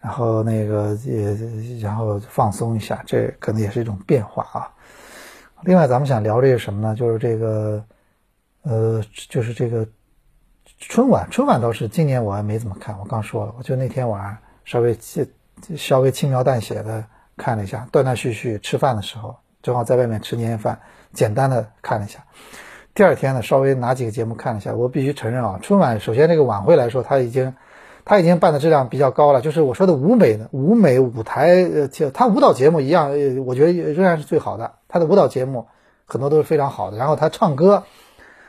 [0.01, 1.35] 然后那个也
[1.79, 4.69] 然后放松一下，这可能也是一种变化啊。
[5.63, 6.95] 另外，咱们想聊这个什么呢？
[6.95, 7.85] 就是这个，
[8.63, 9.87] 呃，就是这个
[10.79, 11.29] 春晚。
[11.31, 14.99] 春晚倒是今年我还没怎么看，我刚说了，我就那天晚上稍微
[15.77, 17.05] 稍微轻描淡写的
[17.37, 20.81] 看了一下，断断续续吃饭的时候，正好在外面吃年夜饭，
[21.13, 22.25] 简单的看了一下。
[22.95, 27.55] 第二天呢，稍微拿几个节目看了一下，我必须承认啊，春晚首先这个晚会来说，它已经。
[28.03, 34.73] 他已经办的质量比较高了，就是我说的舞美的舞美舞台，呃，他舞蹈节目一样，呃，我觉得仍然是最好的。
[34.89, 35.69] 他的舞蹈节目
[36.07, 37.85] 很多都是非常好的，然后他唱歌，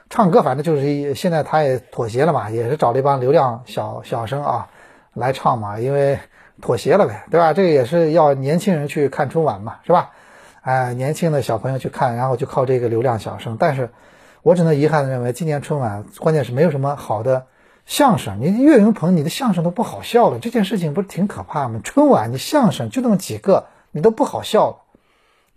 [0.09, 4.69] 唱歌反正就是现在他也妥协了嘛，也是找了一帮流量小小生啊
[5.13, 6.17] 来唱嘛，因为
[6.61, 7.53] 妥协了呗，对吧？
[7.53, 10.11] 这个也是要年轻人去看春晚嘛，是吧？
[10.61, 13.57] 哎，年轻的小朋友去看，然后就靠这个流量小生。
[13.59, 13.89] 但是
[14.43, 17.47] 我只能遗憾的认为，今年春晚关键是没有什么好的。
[17.85, 21.81] 相声，你岳云鹏，你的相声都不好笑了，这件事情不是挺可怕吗？
[21.83, 24.77] 春晚你相声就那么几个，你都不好笑了，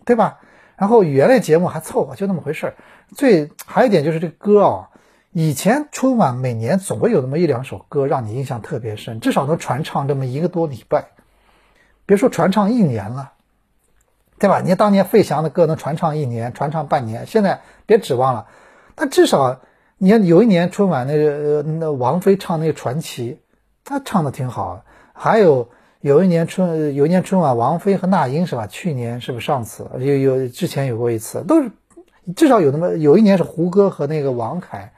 [0.05, 0.39] 对吧？
[0.75, 2.75] 然后语言类节目还凑合，就那么回事儿。
[3.15, 4.89] 最还有一点就是这歌啊，
[5.31, 11.05] 以前春晚每年总会有那么一两首歌让你印象特别深，至少能传唱这么一个多礼拜，
[12.05, 13.33] 别说传唱一年了，
[14.39, 14.61] 对吧？
[14.61, 18.47] 你当年费翔的歌能传唱一年，传唱半年，现在别指望了，
[18.95, 19.61] 但至少。
[19.97, 23.39] 你看有一年春晚那个那王菲唱那个传奇，
[23.85, 24.83] 她唱的挺好。
[25.13, 25.69] 还有
[26.01, 28.67] 有一年春有一年春晚王菲和那英是吧？
[28.67, 31.71] 去年是不是上次有有之前有过一次，都是
[32.35, 34.91] 至少有那么有一年是胡歌和那个王凯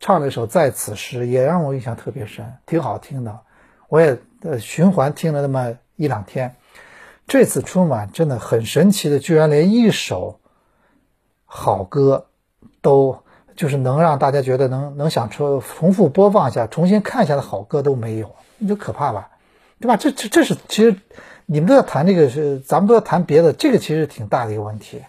[0.00, 3.40] 唱了一首在此时，也让我印象特别深，挺好听的。
[3.88, 6.56] 我也呃循环听了那么一两天。
[7.26, 10.40] 这次春晚真的很神奇的，居然连一首
[11.46, 12.26] 好歌
[12.82, 13.22] 都。
[13.54, 19.28] 就是能让大家觉得能能想出重复播放一下、重新看一下的好歌都没有，你就可怕吧，
[19.80, 19.96] 对吧？
[19.96, 20.94] 这这这是其实
[21.46, 25.02] 你们都在谈这个是，咱们都在谈别的，这个其实挺大的一个问题。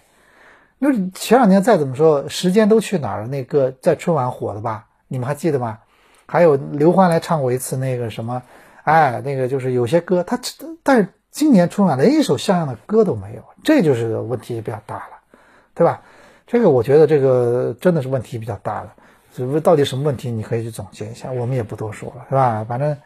[0.80, 3.26] 因为前两年再怎么说，时间都去哪儿了？
[3.28, 4.84] 那个在春晚火的吧？
[5.08, 5.78] 你们还记得吗？
[6.26, 8.42] 还有刘欢来唱过一次那个什么，
[8.82, 10.38] 哎，那个就是有些歌他，
[10.82, 15.38] 但是今年春晚连一首像样的歌都没有，这就是问题比较大了，
[15.74, 16.02] 对吧？
[16.54, 18.90] 这个我觉得这个真的是问题比较大的，
[19.34, 22.64] 只不过到底什么问题，你可以去总结一下，我们也不多说了，是吧？
[22.68, 22.96] 反正，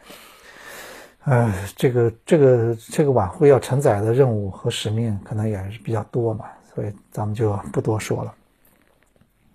[1.23, 8.31] 呃，这个这个这个晚会要承载的任务和使命可能也是比较多嘛，所以咱们就不多说了。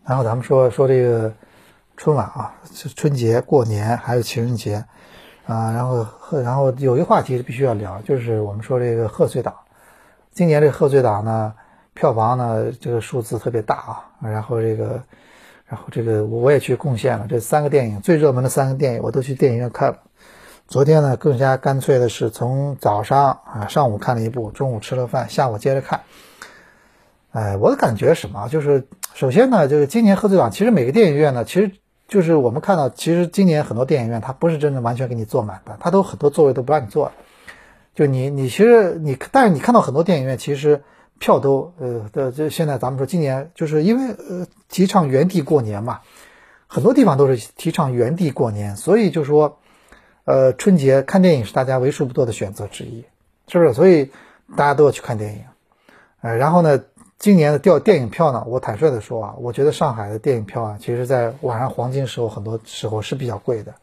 [0.04, 1.32] 然后咱们说说这个
[1.96, 2.52] 春晚啊，
[2.96, 4.84] 春节过年还有情人节
[5.46, 6.04] 啊，然后
[6.42, 9.54] 然后有一个话题是必须要聊，就是我们说这个贺岁档，
[10.32, 11.54] 今年这贺岁档呢。
[11.94, 15.04] 票房呢，这个数字特别大啊，然后这个，
[15.64, 19.98] 然后这个我也去贡献了这三个电影最热门的三个电影，我都去电影院看了。
[20.66, 26.00] 昨天呢，更加干脆的是从早上啊上午看了一部，中午吃了饭，下午接着看。
[27.30, 28.48] 哎，我的感觉什么？
[28.48, 31.70] 就是首先呢，就是今年贺岁档，其实每个电影院呢，其实
[32.08, 37.12] 就是我们看到，其实今年很多电影院它不是真的完全给你坐满的，它都很多座位都不让你坐。
[37.94, 40.82] 就你你其实你，但是你看到很多电影院其实。
[41.18, 46.00] 票都呃的这现在咱们说今年就是因为呃提倡原地过年嘛，
[46.66, 49.58] 很多地方都是提倡原地过年，所以就说
[50.24, 53.04] 呃春节看电影是大家为数不多的选择之一，
[53.48, 53.72] 是不是？
[53.72, 54.10] 所以
[54.56, 55.40] 大家都要去看电影，
[56.20, 56.82] 呃，然后呢，
[57.18, 63.74] 今年的调电影票呢，我坦率的说啊，我觉得上海的电影票啊，其实在晚上黄金时候很多时候是比较贵的。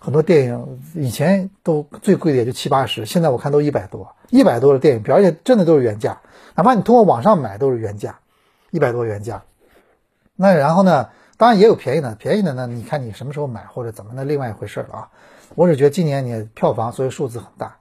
[0.00, 6.20] 很多电影以前都最贵的也就七八十，现在我看都一百多，一百多的电影票，而且真的都是原价，
[6.54, 8.18] 哪怕你通过网上买都是原价，
[8.70, 9.42] 一百多原价。
[10.36, 15.08] 那然后呢，当然也有便宜的，便宜的呢，你看你什么时候买或者怎么的，另外一回事了啊。
[15.54, 17.76] 我只觉得今年你票房所以数字很大。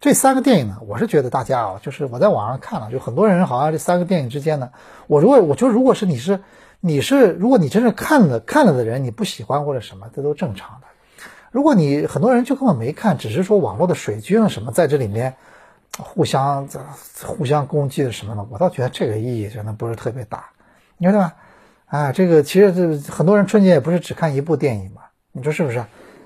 [0.00, 4.70] 这三个电影呢，我是觉得大家啊，就是我在网上看了，就很多人好像这三个电影之间呢，
[5.06, 6.40] 我如果我就如果是你是
[6.80, 10.86] 你是如果你真是看了看了的人，你不喜欢或者什么，这都正常的。
[11.50, 15.36] 如果你很多人就根本没看，只是说网络的水军啊什么在这里面
[15.98, 16.68] 互相
[17.24, 20.44] 互相攻击的什么的，我倒觉得这个意义真的不是特别大，
[20.98, 21.34] 你说对吧？
[21.86, 25.78] 啊，这个其实这很多人春节也不是只看一部电影嘛，你说是不是？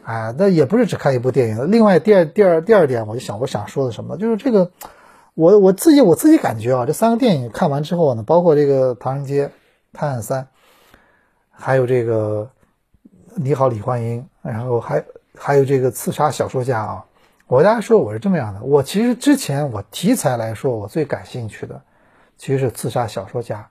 [0.05, 1.71] 啊，那也不是只看一部电影。
[1.71, 4.71] 另外，第二第二第二点，我就想我想说的什么，就是这个
[5.35, 9.51] 我我自己我自己感觉啊，这三个电影看完之后呢，包括这个《唐人街
[9.93, 10.43] 探案三》，
[11.51, 12.51] 还有这个
[13.37, 15.05] 《你好，李焕英》，然后还。
[15.39, 17.05] 还有这个刺杀小说家啊，
[17.51, 18.63] 我跟大家说，我是这么样的。
[18.63, 21.83] 我其实之前我题材来说，我最感兴趣的
[22.39, 23.69] 其实是刺杀小说家，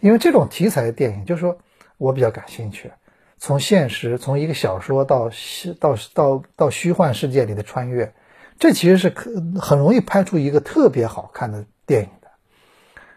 [0.00, 1.56] 因为这种题材的电影，就是说
[1.98, 2.90] 我比较感兴趣。
[3.38, 5.30] 从现实，从一个小说到
[5.78, 8.12] 到到到虚幻世界里的穿越，
[8.58, 12.28] 这其实是可很容易拍出一个特别好看的电影的。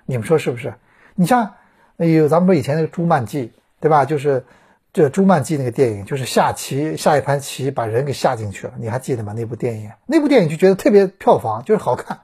[0.05, 0.71] 你们说是不是？
[1.15, 1.55] 你像，
[1.97, 3.47] 哎呦，咱们说以前那个《朱曼记》，
[3.79, 4.05] 对吧？
[4.05, 4.45] 就是
[4.91, 9.33] 这《朱曼记》那个电影，就是下棋下一盘棋把人给下进去了，你还记得吗？
[9.33, 12.21] 那部电影，那部电影就觉得特别票房，就是好看，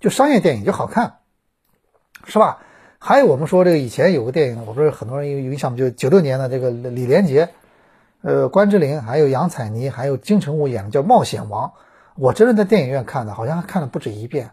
[0.00, 1.16] 就商业电影就好看，
[2.24, 2.62] 是吧？
[2.98, 7.50] 还有我们说这个以前有个电影，我不是很多人有印象，就九六年的这个李连杰。
[8.22, 11.68] 呃，关之琳还有杨采妮还有金城武演的叫《冒险王》，
[12.16, 14.50] 我真的在电影院看的，好像看了不止一遍。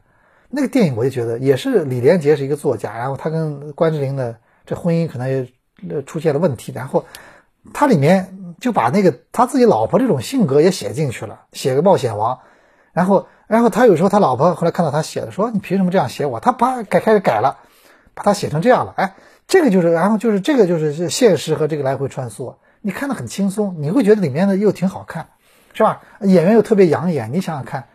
[0.49, 7.05] 那个电影我就觉得也是李连杰是一个作家，然后他跟关之琳的这婚姻可能也出现了问题，然后
[7.73, 12.39] 他里面就把那个他自己老婆这种性格也写进去了，写个冒险王，
[12.91, 16.39] 然后然后他有时候他老婆后来看到他写的说你凭什么这样写我？
[16.39, 17.59] 他把改开始改了，
[18.13, 19.15] 把他写成这样了，哎，
[19.47, 22.55] 这个就是然后就是这个就是现实和这个来回穿梭。
[22.85, 25.27] 你看的很轻松，你会觉得里面的又挺好看，
[25.73, 26.01] 是吧？
[26.19, 27.31] 演员又特别养眼。
[27.31, 27.85] 你想想看，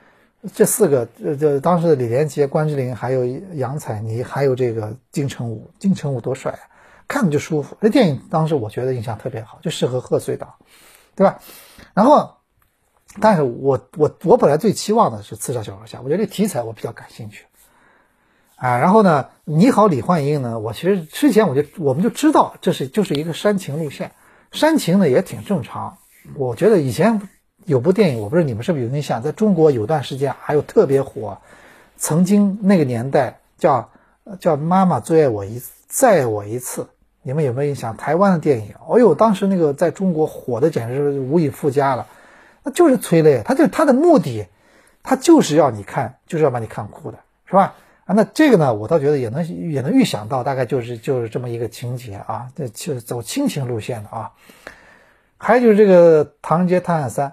[0.55, 6.65] 这四个，呃，这当时的李连杰、关之琳，还有杨采妮，还有这个金城武，金城武多帅啊，
[7.09, 7.77] 看着就舒服。
[7.81, 10.55] 这电影当时我觉得印象特别好，就适合贺岁档，
[11.17, 11.41] 对吧？
[11.95, 12.37] 然后，
[13.21, 17.47] 但是我我我本来最期望的是《刺杀小说家》，我觉得这题材我比较感兴趣，
[18.57, 24.13] 啊，然后呢，《你好，李焕英》呢，我其实之前我就我们就知道这是就是一个煽情路线。
[24.51, 25.99] 煽情呢也挺正常，
[26.35, 27.29] 我觉得以前
[27.67, 31.39] 有部电影，我不知道你们是不是有印象，在中国有段时间还有特别火，
[31.99, 33.91] 曾经那个年代叫
[34.41, 36.89] 叫妈妈最爱我一再爱我一次，
[37.29, 37.95] 你们有没有印象？
[37.95, 42.07] 台湾的电影，哎呦，当时那个在中国火的简直是无以复加了，
[42.63, 44.47] 那就是催泪，他就他的目的，
[45.03, 47.75] 他就是要你看，就是要把你看哭的，是吧？
[48.07, 54.31] 啊，那这个呢，我倒觉得也能也能预想到，大概就是就是这么一个情节啊，这就是走亲情路线的啊。
[55.37, 57.29] 还有就是这个《唐人街探案三》，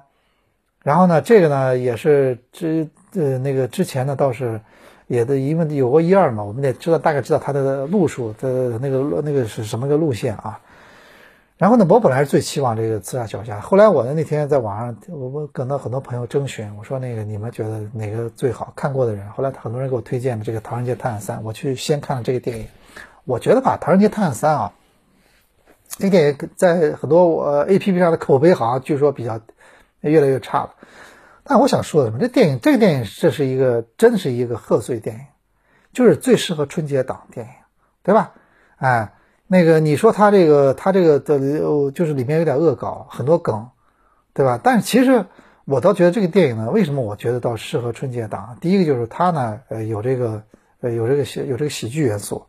[0.84, 4.60] 然后呢，这个呢也是之呃那个之前呢倒是
[5.08, 10.60] 也的因为有过一二嘛，我们得知道大概知道他的路数的那个那个是什么个路线啊。
[11.58, 19.26] 然后呢，我本来是最期望这个《刺杀小侠》，后来我呢那天在网上，我我跟到很多朋友征询，我说那个你们觉得哪个最好看过的人？
[19.30, 22.68] 后来很多人给我推荐了这个《唐人街探案三》，我去先看了这个电影。
[23.24, 24.74] 我觉得吧，《唐人街探案三》啊，
[25.88, 29.40] 这个电影在很多我 A P P 上的口碑好像据说比较
[30.02, 30.74] 越来越差了。
[31.46, 32.20] 但我想说的什么？
[32.20, 35.22] 这电影这个电影这是一个真是一个贺岁电影，
[35.94, 37.54] 就是最适合春节档电影，
[38.04, 38.34] 对吧？
[38.76, 39.14] 哎。
[39.48, 41.38] 那个你说他这个他这个的
[41.92, 43.70] 就是里面有点恶搞，很多梗，
[44.34, 44.60] 对吧？
[44.64, 45.28] 但是其实
[45.66, 48.58] 我倒觉得这个电影呢，为什么我觉得倒适合春节档？
[48.60, 50.42] 第一个就是它呢，呃，有这个
[50.80, 52.48] 呃有这个喜有这个喜剧元素。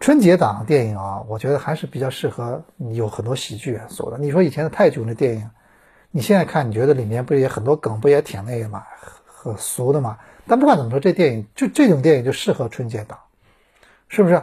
[0.00, 4.18] 春节档电影啊，我觉得还是比较适合有很多喜剧元素的。
[4.18, 5.50] 你说以前的泰囧的电影，
[6.10, 8.82] 你现在看，你觉得里面不也很多梗，不也挺那个嘛，
[9.26, 10.18] 很俗的嘛？
[10.46, 13.18] 但不管怎么说，这电影就这种电影就适合春节档，
[14.08, 14.42] 是不是？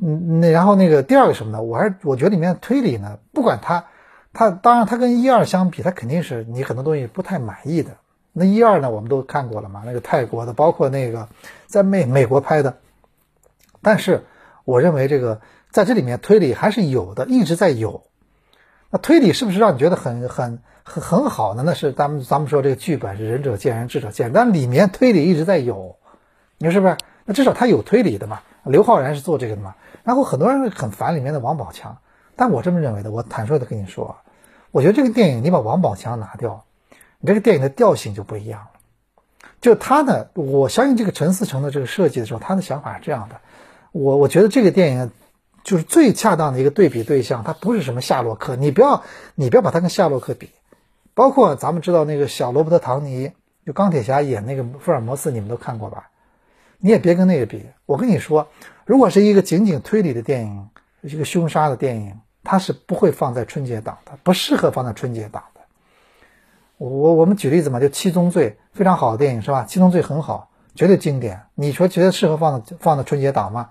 [0.00, 1.60] 嗯，那然后那个第二个什么呢？
[1.60, 3.86] 我还是我觉得里面推理呢，不管它，
[4.32, 7.96] 它当然它跟一二相比，它肯定是你很多东西不太满意的。
[8.32, 11.28] 那一二呢，我们都看过了嘛，那个泰国的，包括那个
[11.66, 12.78] 在美美国拍的。
[13.82, 14.24] 但是
[14.64, 18.04] 我认为这个在这里面推理还是有的，一直在有。
[18.92, 21.62] 那推理是不是让你觉得很很很很好呢？
[21.64, 25.96] 那是咱们咱们说这个剧本是仁者见仁，智者见智，但里面推理一直在有，
[26.58, 26.98] 你说是不是？
[27.24, 28.40] 那至少他有推理的嘛。
[28.64, 29.74] 刘昊然是做这个的嘛？
[30.04, 31.96] 然后很多人很烦里面的王宝强，
[32.36, 33.10] 但我这么认为的。
[33.10, 34.14] 我坦率的跟你说，
[34.70, 36.64] 我觉得这个电影你把王宝强拿掉，
[37.18, 39.48] 你这个电影的调性就不一样了。
[39.60, 43.36] 就他呢，我相信这个陈思诚的这个设计的时候，他的想法是这样的。
[43.92, 45.10] 我我觉得这个电影
[45.62, 49.02] 就是最恰当的一个对比对象，它不是什么夏洛克，你不要
[49.34, 50.50] 你不要把它跟夏洛克比。
[51.14, 53.32] 包括咱们知道那个小罗伯特·唐尼，
[53.66, 56.08] 就钢铁侠演那个福尔摩斯，你们都看过吧？
[56.78, 58.48] 你也别跟那个比，我跟你说，
[58.86, 60.68] 如果是一个仅仅推理的电影，
[61.02, 65.60] 一个凶杀的电影，它是不会放在春节档的，不适合放在春节档的。
[66.78, 69.62] 我我们举例子嘛，就《七宗罪》，非常好的电影是吧？
[69.66, 71.40] 《七宗罪》很好，绝对经典。
[71.54, 73.68] 你说觉得适合放放在春节档吗？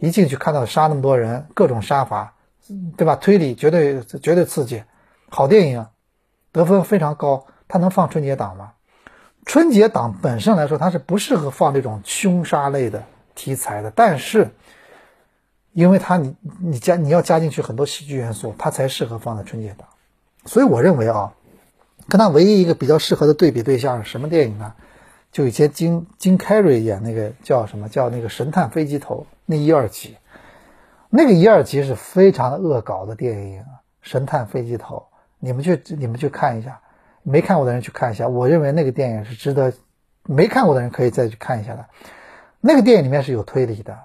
[0.00, 2.34] 一进去看到杀那么多人，各种杀法，
[2.96, 3.14] 对吧？
[3.16, 4.82] 推理绝对绝对刺激，
[5.28, 5.86] 好电影，
[6.52, 8.72] 得分非常高，它能放春节档吗？
[9.46, 13.90] 春节档本身来说，它是不适合放这种凶杀类的题材的。
[13.90, 14.50] 但是，
[15.72, 19.86] 因为它你你加你要加进去很多喜剧元素，它才适合放在春节档。
[20.46, 21.32] 所以我认为啊，
[22.08, 24.74] 跟它唯一一个比较适合的对比对象是什么电影呢？
[25.32, 30.16] 就以前金金凯瑞演那个叫什么叫那个神探飞机头那一二集，
[31.08, 33.64] 那个一二集是非常恶搞的电影。
[34.00, 35.08] 神探飞机头，
[35.40, 36.80] 你们去你们去看一下。
[37.24, 39.72] 没看过的人去看一下，我认为那个电影是值得，
[40.22, 41.84] 没看过的人可以再去看一下的。
[42.60, 43.98] 那个电影里面是有推理的，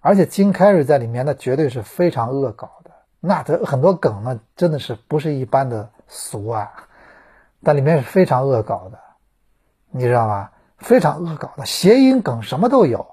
[0.00, 6.72] 而且金凯瑞在里面那绝对是非常恶搞的，那这很多梗呢真的是不是一般的俗啊，
[7.62, 8.98] 但里面是非常恶搞的，
[9.90, 10.48] 你知道吗？
[10.78, 13.06] 非常恶搞的谐音梗什么都有，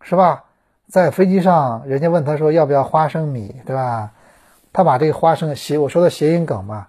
[0.00, 0.46] 是吧？
[0.88, 4.10] 在飞机上，人家问他说要不要花生米，对吧？
[4.72, 6.86] 他把这个花生谐我说的谐音梗嘛，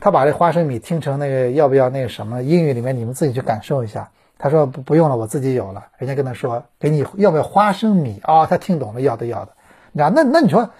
[0.00, 4.10] 他把这花生米听成那个要不要那个什么英语里面你们自己去感受一下。
[4.38, 5.86] 他说不不用了，我自己有了。
[5.98, 8.46] 人家跟他说给你要不要花生米啊？
[8.46, 9.52] 他听懂了，要的要的。
[9.92, 10.70] 那那那你说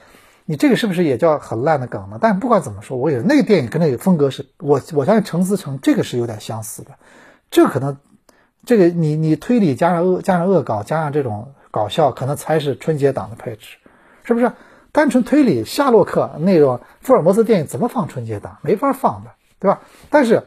[0.47, 2.19] 你这个是不是也叫很烂的梗呢？
[2.21, 6.93] 但不管怎么说，我也那个电影跟那个风格是我我相信陈思诚这个是有点相似的。
[7.51, 7.99] 这可能
[8.65, 13.77] 这个你你推理加上恶加上恶搞加上这种搞笑，可能才是春节档的配置，
[14.25, 14.53] 是不是？
[14.93, 18.59] 单纯推理夏洛克那种福尔摩斯电影怎么放春节档？
[18.63, 19.83] 没法放的，对吧？
[20.11, 20.43] 但是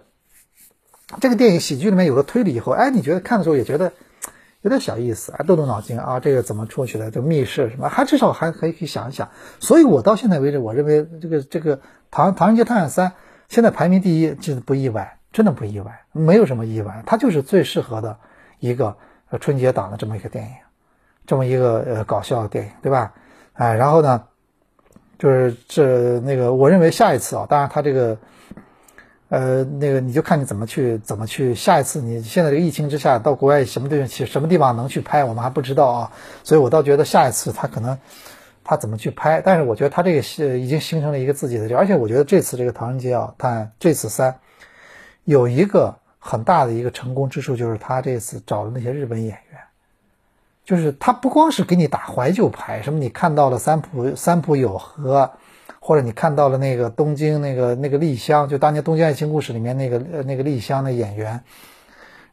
[1.21, 3.93] 这个电影喜剧里面有了推理以后，哎，你觉得看的时候也觉得
[4.61, 7.09] 有点小意思啊，动动脑筋啊，这个怎么出去的？
[7.09, 7.87] 这密室什么？
[7.87, 9.29] 还至少还可以可以想一想。
[9.61, 11.77] 所以我到现在为止，我认为这个这个
[12.11, 13.09] 《唐唐人街探案三》
[13.47, 18.17] 现在排名第一，这不意外，真的不意外，没有什么意外，它就是最适合的
[18.59, 18.97] 一个
[19.39, 20.51] 春节档的这么一个电影，
[21.25, 23.13] 这么一个呃搞笑的电影，对吧？
[23.53, 24.23] 哎，然后呢？
[25.19, 28.17] 就是这那个，我认为下一次啊，当然他这个，
[29.29, 31.55] 呃，那个你就看你怎么去怎么去。
[31.55, 36.11] 下一次你现在这个疫情之下，到国外什么地方去，什么地方能去拍，我们还不知道啊。
[36.43, 37.97] 所以我倒觉得下一次他可能
[38.65, 44.39] 他怎么去拍，但是我觉得他这个是已经形成了一个自己的，而且我觉得这次这个唐人街啊，他这次三
[45.23, 49.59] 有一个很大的一个成功之处，就是他这次找的那些日本演员。
[50.65, 55.29] 就是他不光是给你打怀旧牌，什么你看到了三浦三浦友和，
[55.81, 61.41] 或者你看到了那个东京那个那个丽香，就当年《东京爱情故事》里面那个那个丽香的演员，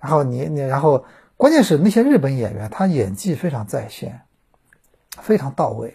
[0.00, 1.04] 然后你你然后
[1.36, 4.20] 关键是那些日本演员他演技非常在线，
[5.18, 5.94] 非常到位，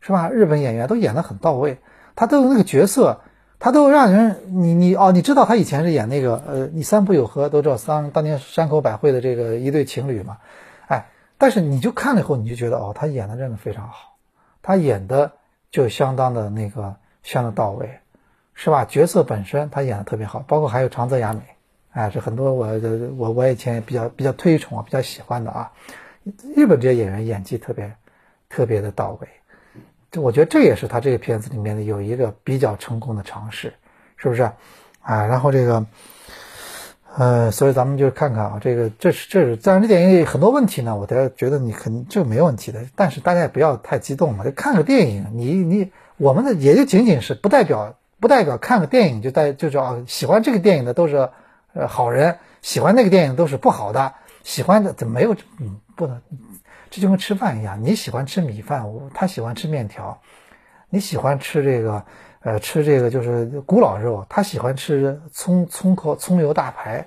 [0.00, 0.28] 是吧？
[0.28, 1.78] 日本演员都演得很到位，
[2.16, 3.20] 他都有那个角色，
[3.60, 10.38] 他都让人你你哦你知道他以前是演那个呃你三浦友和都知道当当年山口百惠的这个一对情侣嘛。
[11.38, 14.16] 但是你就看了以后，你就觉得哦，他演的真的非常好，
[14.60, 15.30] 他演的
[15.70, 18.00] 就相当的那个相当到位，
[18.54, 18.84] 是吧？
[18.84, 21.40] 角色本身他演的特别好，包括还有长泽雅美，
[21.92, 22.66] 哎，这很多我
[23.16, 25.72] 我我以前比较比较推崇啊，比较喜欢的啊。
[26.56, 27.94] 日本这些演员演技特别
[28.48, 29.28] 特别的到位，
[30.10, 33.72] 这我觉得这也是他这个片子里面的有一个比较成功的尝试，
[34.16, 34.42] 是不是？
[35.00, 35.86] 啊，然后这个。
[37.18, 42.84] 呃，所以咱们就看看啊，这个这是这是自然这电影很多问题呢，我都觉得你肯定这没问题的。
[42.94, 51.30] 但是大家也不要太激动嘛，就看个电影，你你我们的也就仅仅是不代表不代表看个电影就带就叫喜欢这个电影的都是
[51.72, 54.14] 呃好人，喜欢那个电影都是不好的，
[54.44, 56.22] 喜欢的怎么没有嗯不能，
[56.88, 60.20] 这就跟吃饭一样，你喜欢吃米饭，他喜欢吃面条，
[60.88, 62.04] 你喜欢吃这个。
[62.40, 67.06] 呃，吃这个就是古老肉，他喜欢吃葱葱口葱油大排，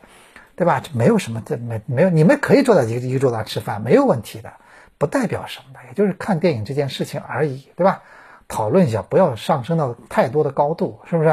[0.55, 0.83] 对吧？
[0.93, 4.51] 没有什么，这没没有，你们可以坐在一个一个桌子上吃饭，没有问题的，
[4.97, 8.03] 不代表什么的，也就是看电影这件事情而已，对吧？
[8.47, 11.29] 讨论一下，不要上升到太多的高度，是不是？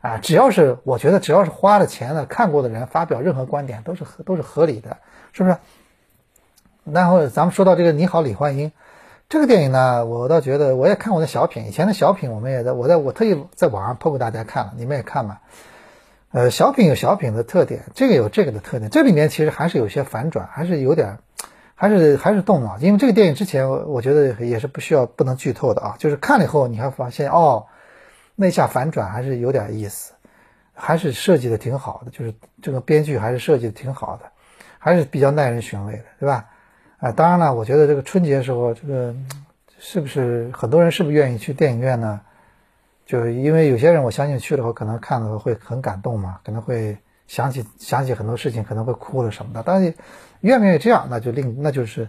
[0.00, 4.98] 啊，只要是我觉得，只要是花了钱的看过的人发表任何观点，都是都是合理的，
[5.32, 5.56] 是不是？
[6.84, 8.70] 然后咱们说到这个，你好，李焕英。
[9.34, 15.40] 这个电影呢，我倒觉得我也看过的小品，以前的小品我们也在我在我特意在网上抛给大家看了，你们也看嘛。
[16.30, 21.18] 呃，小品有小品的特点，这个有这个的特点，这里面其实还是有些反转，还是有点，
[21.74, 22.78] 还是还是动脑。
[22.78, 27.66] 因为这个电影之前我觉得也是不需要不能剧透的啊，就是看了以后你还发现哦，
[28.36, 30.12] 那下反转还是有点意思，
[30.74, 32.32] 还是设计的挺好的，就是
[32.62, 34.26] 这个编剧还是设计的挺好的，
[34.78, 36.50] 还是比较耐人寻味的，对吧？
[37.04, 39.14] 啊，当然了，我觉得这个春节时候，这个
[39.78, 42.22] 是不是很多人是不是愿意去电影院呢？
[43.04, 46.96] 就是因为有些人，我相信去了后可能看了会很感动嘛，可能会
[47.26, 49.62] 想起想起很多事情，可能会哭了什么的。
[49.66, 49.92] 但是
[50.40, 52.08] 愿不愿意这样，那就另那就是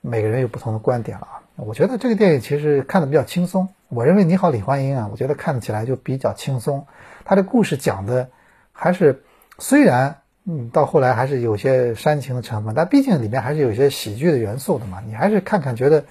[0.00, 1.38] 每个人有不同的观点了啊。
[1.54, 3.68] 我觉得这个电影其实看的比较轻松。
[3.90, 6.84] 我认为《你好，李焕英》啊，我觉得看起来就比较轻松。
[7.24, 8.28] 他的故事讲的
[8.72, 9.22] 还是
[9.60, 10.16] 虽然。
[10.44, 15.00] 嗯，到后来还是有些煽情的成分，但毕竟里面还是有些喜剧的元素的嘛。
[15.06, 16.04] 你还是看看，觉得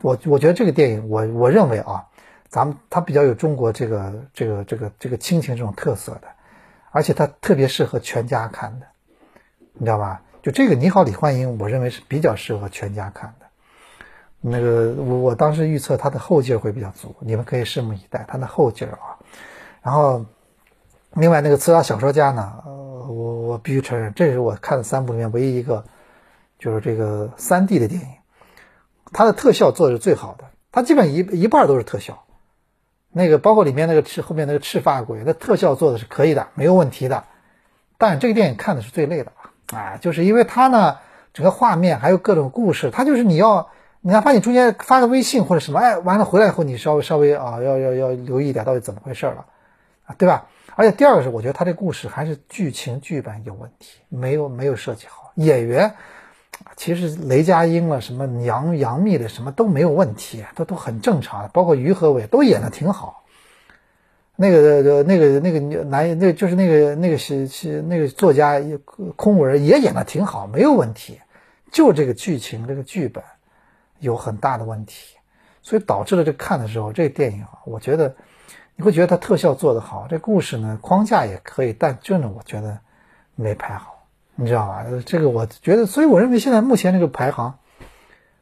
[0.00, 2.06] 我我觉得这个电影，我我认为啊，
[2.48, 6.28] 咱们它比较有中国这个这个这个这个亲情这种特色的，
[6.90, 8.86] 而且它特别适合全家看的，
[9.74, 10.22] 你知道吧？
[10.42, 13.46] 就这个《你好，李焕英》，我认为是比较适合全家看的。
[14.40, 19.20] 那个我我当时预测它的后劲会比较足，你们可以拭目以待它的后劲啊。
[19.82, 20.24] 然后。
[21.16, 25.84] 另外那个《刺杀小说家》呢，呃，我我必须承认，这是我看的三部里面唯一一个
[26.58, 28.08] 就是这个三 D 的电影，
[29.12, 32.24] 它的特效做的是最好的，它基本一一半都是特效。
[33.16, 37.24] 那个包括里面那个赤后面那个赤发鬼，那特效做的是可以的，没有问题的。
[37.96, 39.30] 但这个电影看的是最累的
[39.72, 40.98] 啊，就是因为它呢，
[41.32, 49.46] 整个画面还有各种故事，它就是你要，你哪怕你中间发个微信或者什么，哎，完了回来以后你稍微稍微啊，要要要留意一点到底怎么回事了，
[50.06, 50.48] 啊，对吧？
[50.76, 55.32] 而且第二个是，我觉得他这故事还是剧情剧本有问题，没有没有设计好。
[55.36, 55.94] 演员
[56.76, 63.24] 其实雷佳音了，什么杨杨幂的什么都没有问题，都都很正常，包括于和伟都演的挺好。
[64.36, 68.60] 那个那个那个男，那就是那个那个是是那个作家
[69.14, 71.20] 空文也演的挺好，没有问题。
[71.70, 73.22] 就这个剧情这个剧本
[74.00, 75.16] 有很大的问题，
[75.64, 78.14] 所以导致了这看的时候，这电影啊，我觉得。
[78.76, 82.80] 你会觉得它特效做得好，这故事呢框架也可以，但真的我觉得
[83.36, 84.84] 没拍好，你知道吧？
[85.06, 87.60] 这个我觉得，所以我认为现在目前这个排行，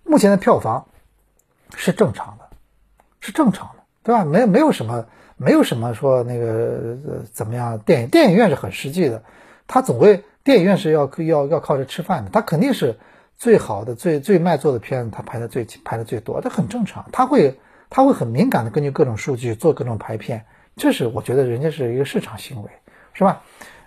[0.05, 0.87] 目前的票房
[1.77, 2.49] 是正常的，
[3.21, 4.25] 是正常的，对吧？
[4.25, 5.05] 没没有什么，
[5.37, 6.97] 没有什么说那个
[7.31, 7.79] 怎么样？
[7.81, 9.23] 电影电影院是很实际的，
[9.67, 12.99] 它总归电影院是要要要靠着吃饭的，它肯定是
[13.37, 17.59] 最好的、最最卖座的片子，它排的最排的最多，这很正常，它会。
[17.95, 22.71] 他会很敏感的根据各种数据做各种排片，这是我觉得人家是一个市场行为，
[23.13, 23.43] 是吧？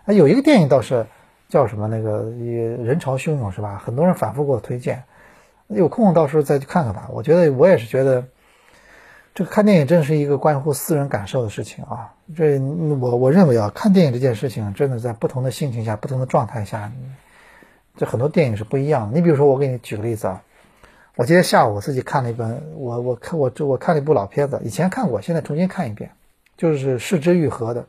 [0.05, 1.07] 啊，有一个电影倒是
[1.49, 3.81] 叫什么那个人潮汹涌，是吧？
[3.83, 5.05] 很多人反复给我推荐，
[5.69, 7.09] 有空到时候再去看看吧。
[7.11, 8.25] 我觉得我也是觉得，
[9.33, 12.13] 这个看电影真是一个关乎私人感受的事情啊。
[12.35, 16.91] 这我我认为啊，看电影这件事情真的在不同的心情下、不同的状态下，
[17.97, 19.15] 这很多电影是不一样的。
[19.15, 20.41] 你比如说，我给你举个例子啊。
[21.15, 26.11] 我今天下午我自己看了一本，我我看我这我看了一部老片子，以前看过，现在重新看一遍，
[26.57, 27.87] 就是市之愈合的，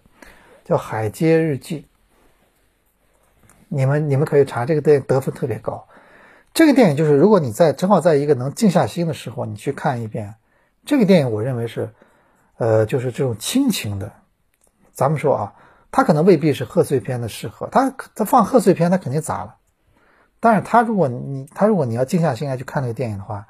[0.65, 1.81] 叫《海街日记》。
[3.69, 5.89] 你们你们可以查这个电影得分特别高。
[6.55, 10.37] 这个电影就是如果你在正好在一个能静下心的时候，你去看一遍
[10.85, 11.91] 这个电影，我认为是，
[12.59, 14.13] 呃，就是这种亲情的。
[14.93, 15.55] 咱们说啊，
[15.91, 19.56] 它可能未必是贺岁片的适合，它它放贺岁片，它肯定砸了。
[20.47, 23.49] 但是他如果你他如果你要静下心来去看那个电影的话，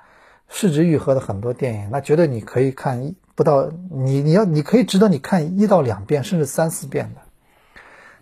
[0.49, 7.21] 市值愈合的很多电影，那绝对你可以看一不到你你要你可以值得你看一到两遍甚至三四遍的。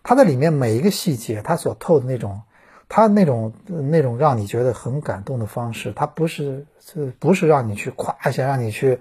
[0.03, 2.43] 他在里面每一个细节，他所透的那种，
[2.89, 3.53] 他那种
[3.93, 8.99] 那种让你觉得很感动的方式，他不是是不是让你去夸一下，让你去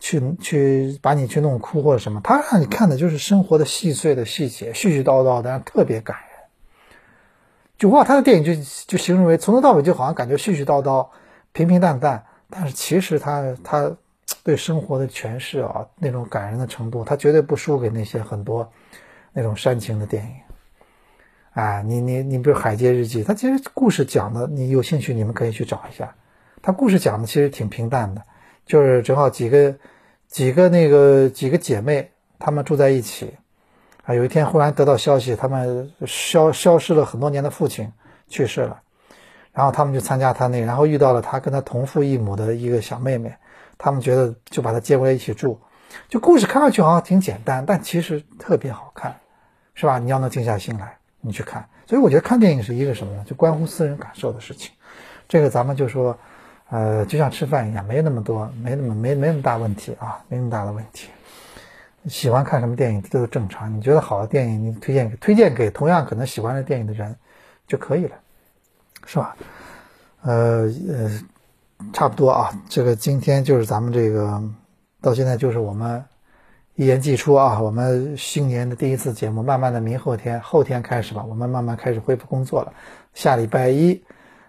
[0.00, 6.31] 去去把你去弄哭或者什么，他让你看的就是生活的细碎的细节，絮絮叨叨的，特别感人。
[7.82, 8.54] 就我他的电影就
[8.86, 11.04] 就形容为从头到尾就好像感觉絮絮叨叨、
[11.50, 13.90] 平平淡淡，但是其实他他
[14.44, 18.70] 对生活的诠释啊，那种感人的程度，他绝对不输给那些很多
[19.32, 20.30] 那种煽情的电影。
[21.54, 26.14] 啊，你你你比如《海街日记》，它其实故事讲的，你有兴趣你们可以去找一下。
[26.62, 28.22] 它故事讲的其实挺平淡的，
[28.64, 29.74] 就是正好几个
[30.28, 32.08] 几个那个几个姐妹，
[32.38, 33.34] 她们住在一起。
[34.04, 37.92] 啊，有一天忽然得到消息，他们消消失了很多年的父亲
[38.28, 38.80] 去世了，
[39.52, 43.32] 然后他们就参加他那，然后遇到了他跟他同父异母的一个小妹妹，
[43.78, 45.60] 他们觉得就把他接过来一起住，
[46.08, 49.14] 就故事看上去好像挺简单，但其实特别好看，
[49.74, 49.98] 是吧？
[49.98, 51.68] 你要能静下心来，你去看。
[51.86, 53.24] 所以我觉得看电影是一个什么呢？
[53.24, 54.72] 就关乎私人感受的事情。
[55.28, 56.18] 这个咱们就说，
[56.70, 61.08] 呃，就像吃饭一样，没那么多，没那么没没那么大问题啊，没那么大的问题。
[62.08, 63.72] 喜欢看什么电影都正常。
[63.72, 67.14] 你觉得好的电影，你推荐给推荐给同样可能喜欢的电影的人
[67.66, 68.16] 就可以了，
[69.06, 69.36] 是吧？
[70.22, 71.20] 呃呃，
[71.92, 72.50] 差不多啊。
[72.68, 74.42] 这个今天就是咱们这个
[75.00, 76.04] 到现在就是我们
[76.74, 82.72] 一言既出啊，我们新年的第一次节目，慢慢的明后天后天开始吧，我们慢慢开始恢复工作了。
[83.14, 84.02] 下礼拜一，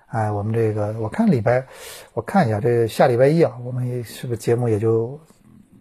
[0.08, 1.66] 哎，我们这个我看礼拜，
[2.14, 5.20] 我看一下这下礼拜一啊，我们是不是节目也就。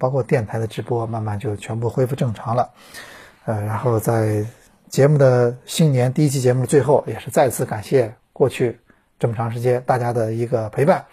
[0.03, 2.73] 包括电台的直播，慢慢就全部恢复正常了。
[3.45, 4.45] 呃，然后在
[4.89, 8.81] 节目的新年第一期节目的最后，也是再次感谢过去
[9.21, 11.05] 这么长时间大家的一个陪伴。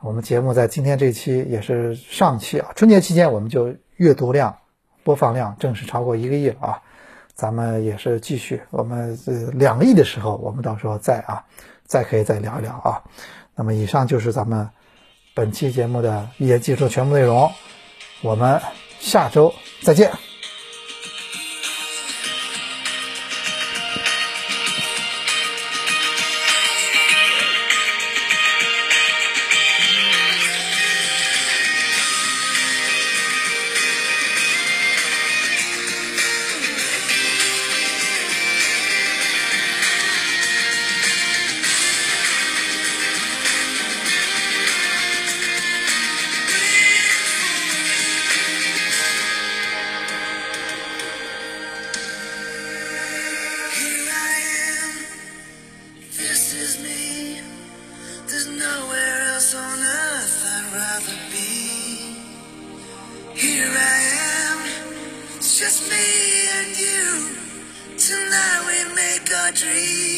[0.00, 4.56] 我们节目在今天这期也是上期啊，春节期间我们就阅读量、
[5.04, 6.80] 播放量正式超过一个亿了啊。
[7.34, 11.44] 咱们也是继续，我们呃两个亿的时候，我们到时候再啊，
[11.84, 13.02] 再可以再聊一聊啊。
[13.54, 14.70] 那么以上就是咱们
[15.34, 17.52] 本期节目的一些技术全部内容。
[18.20, 18.60] 我们
[19.00, 20.25] 下周再见。
[65.58, 67.96] just me and you.
[67.96, 70.15] Tonight we make our dreams.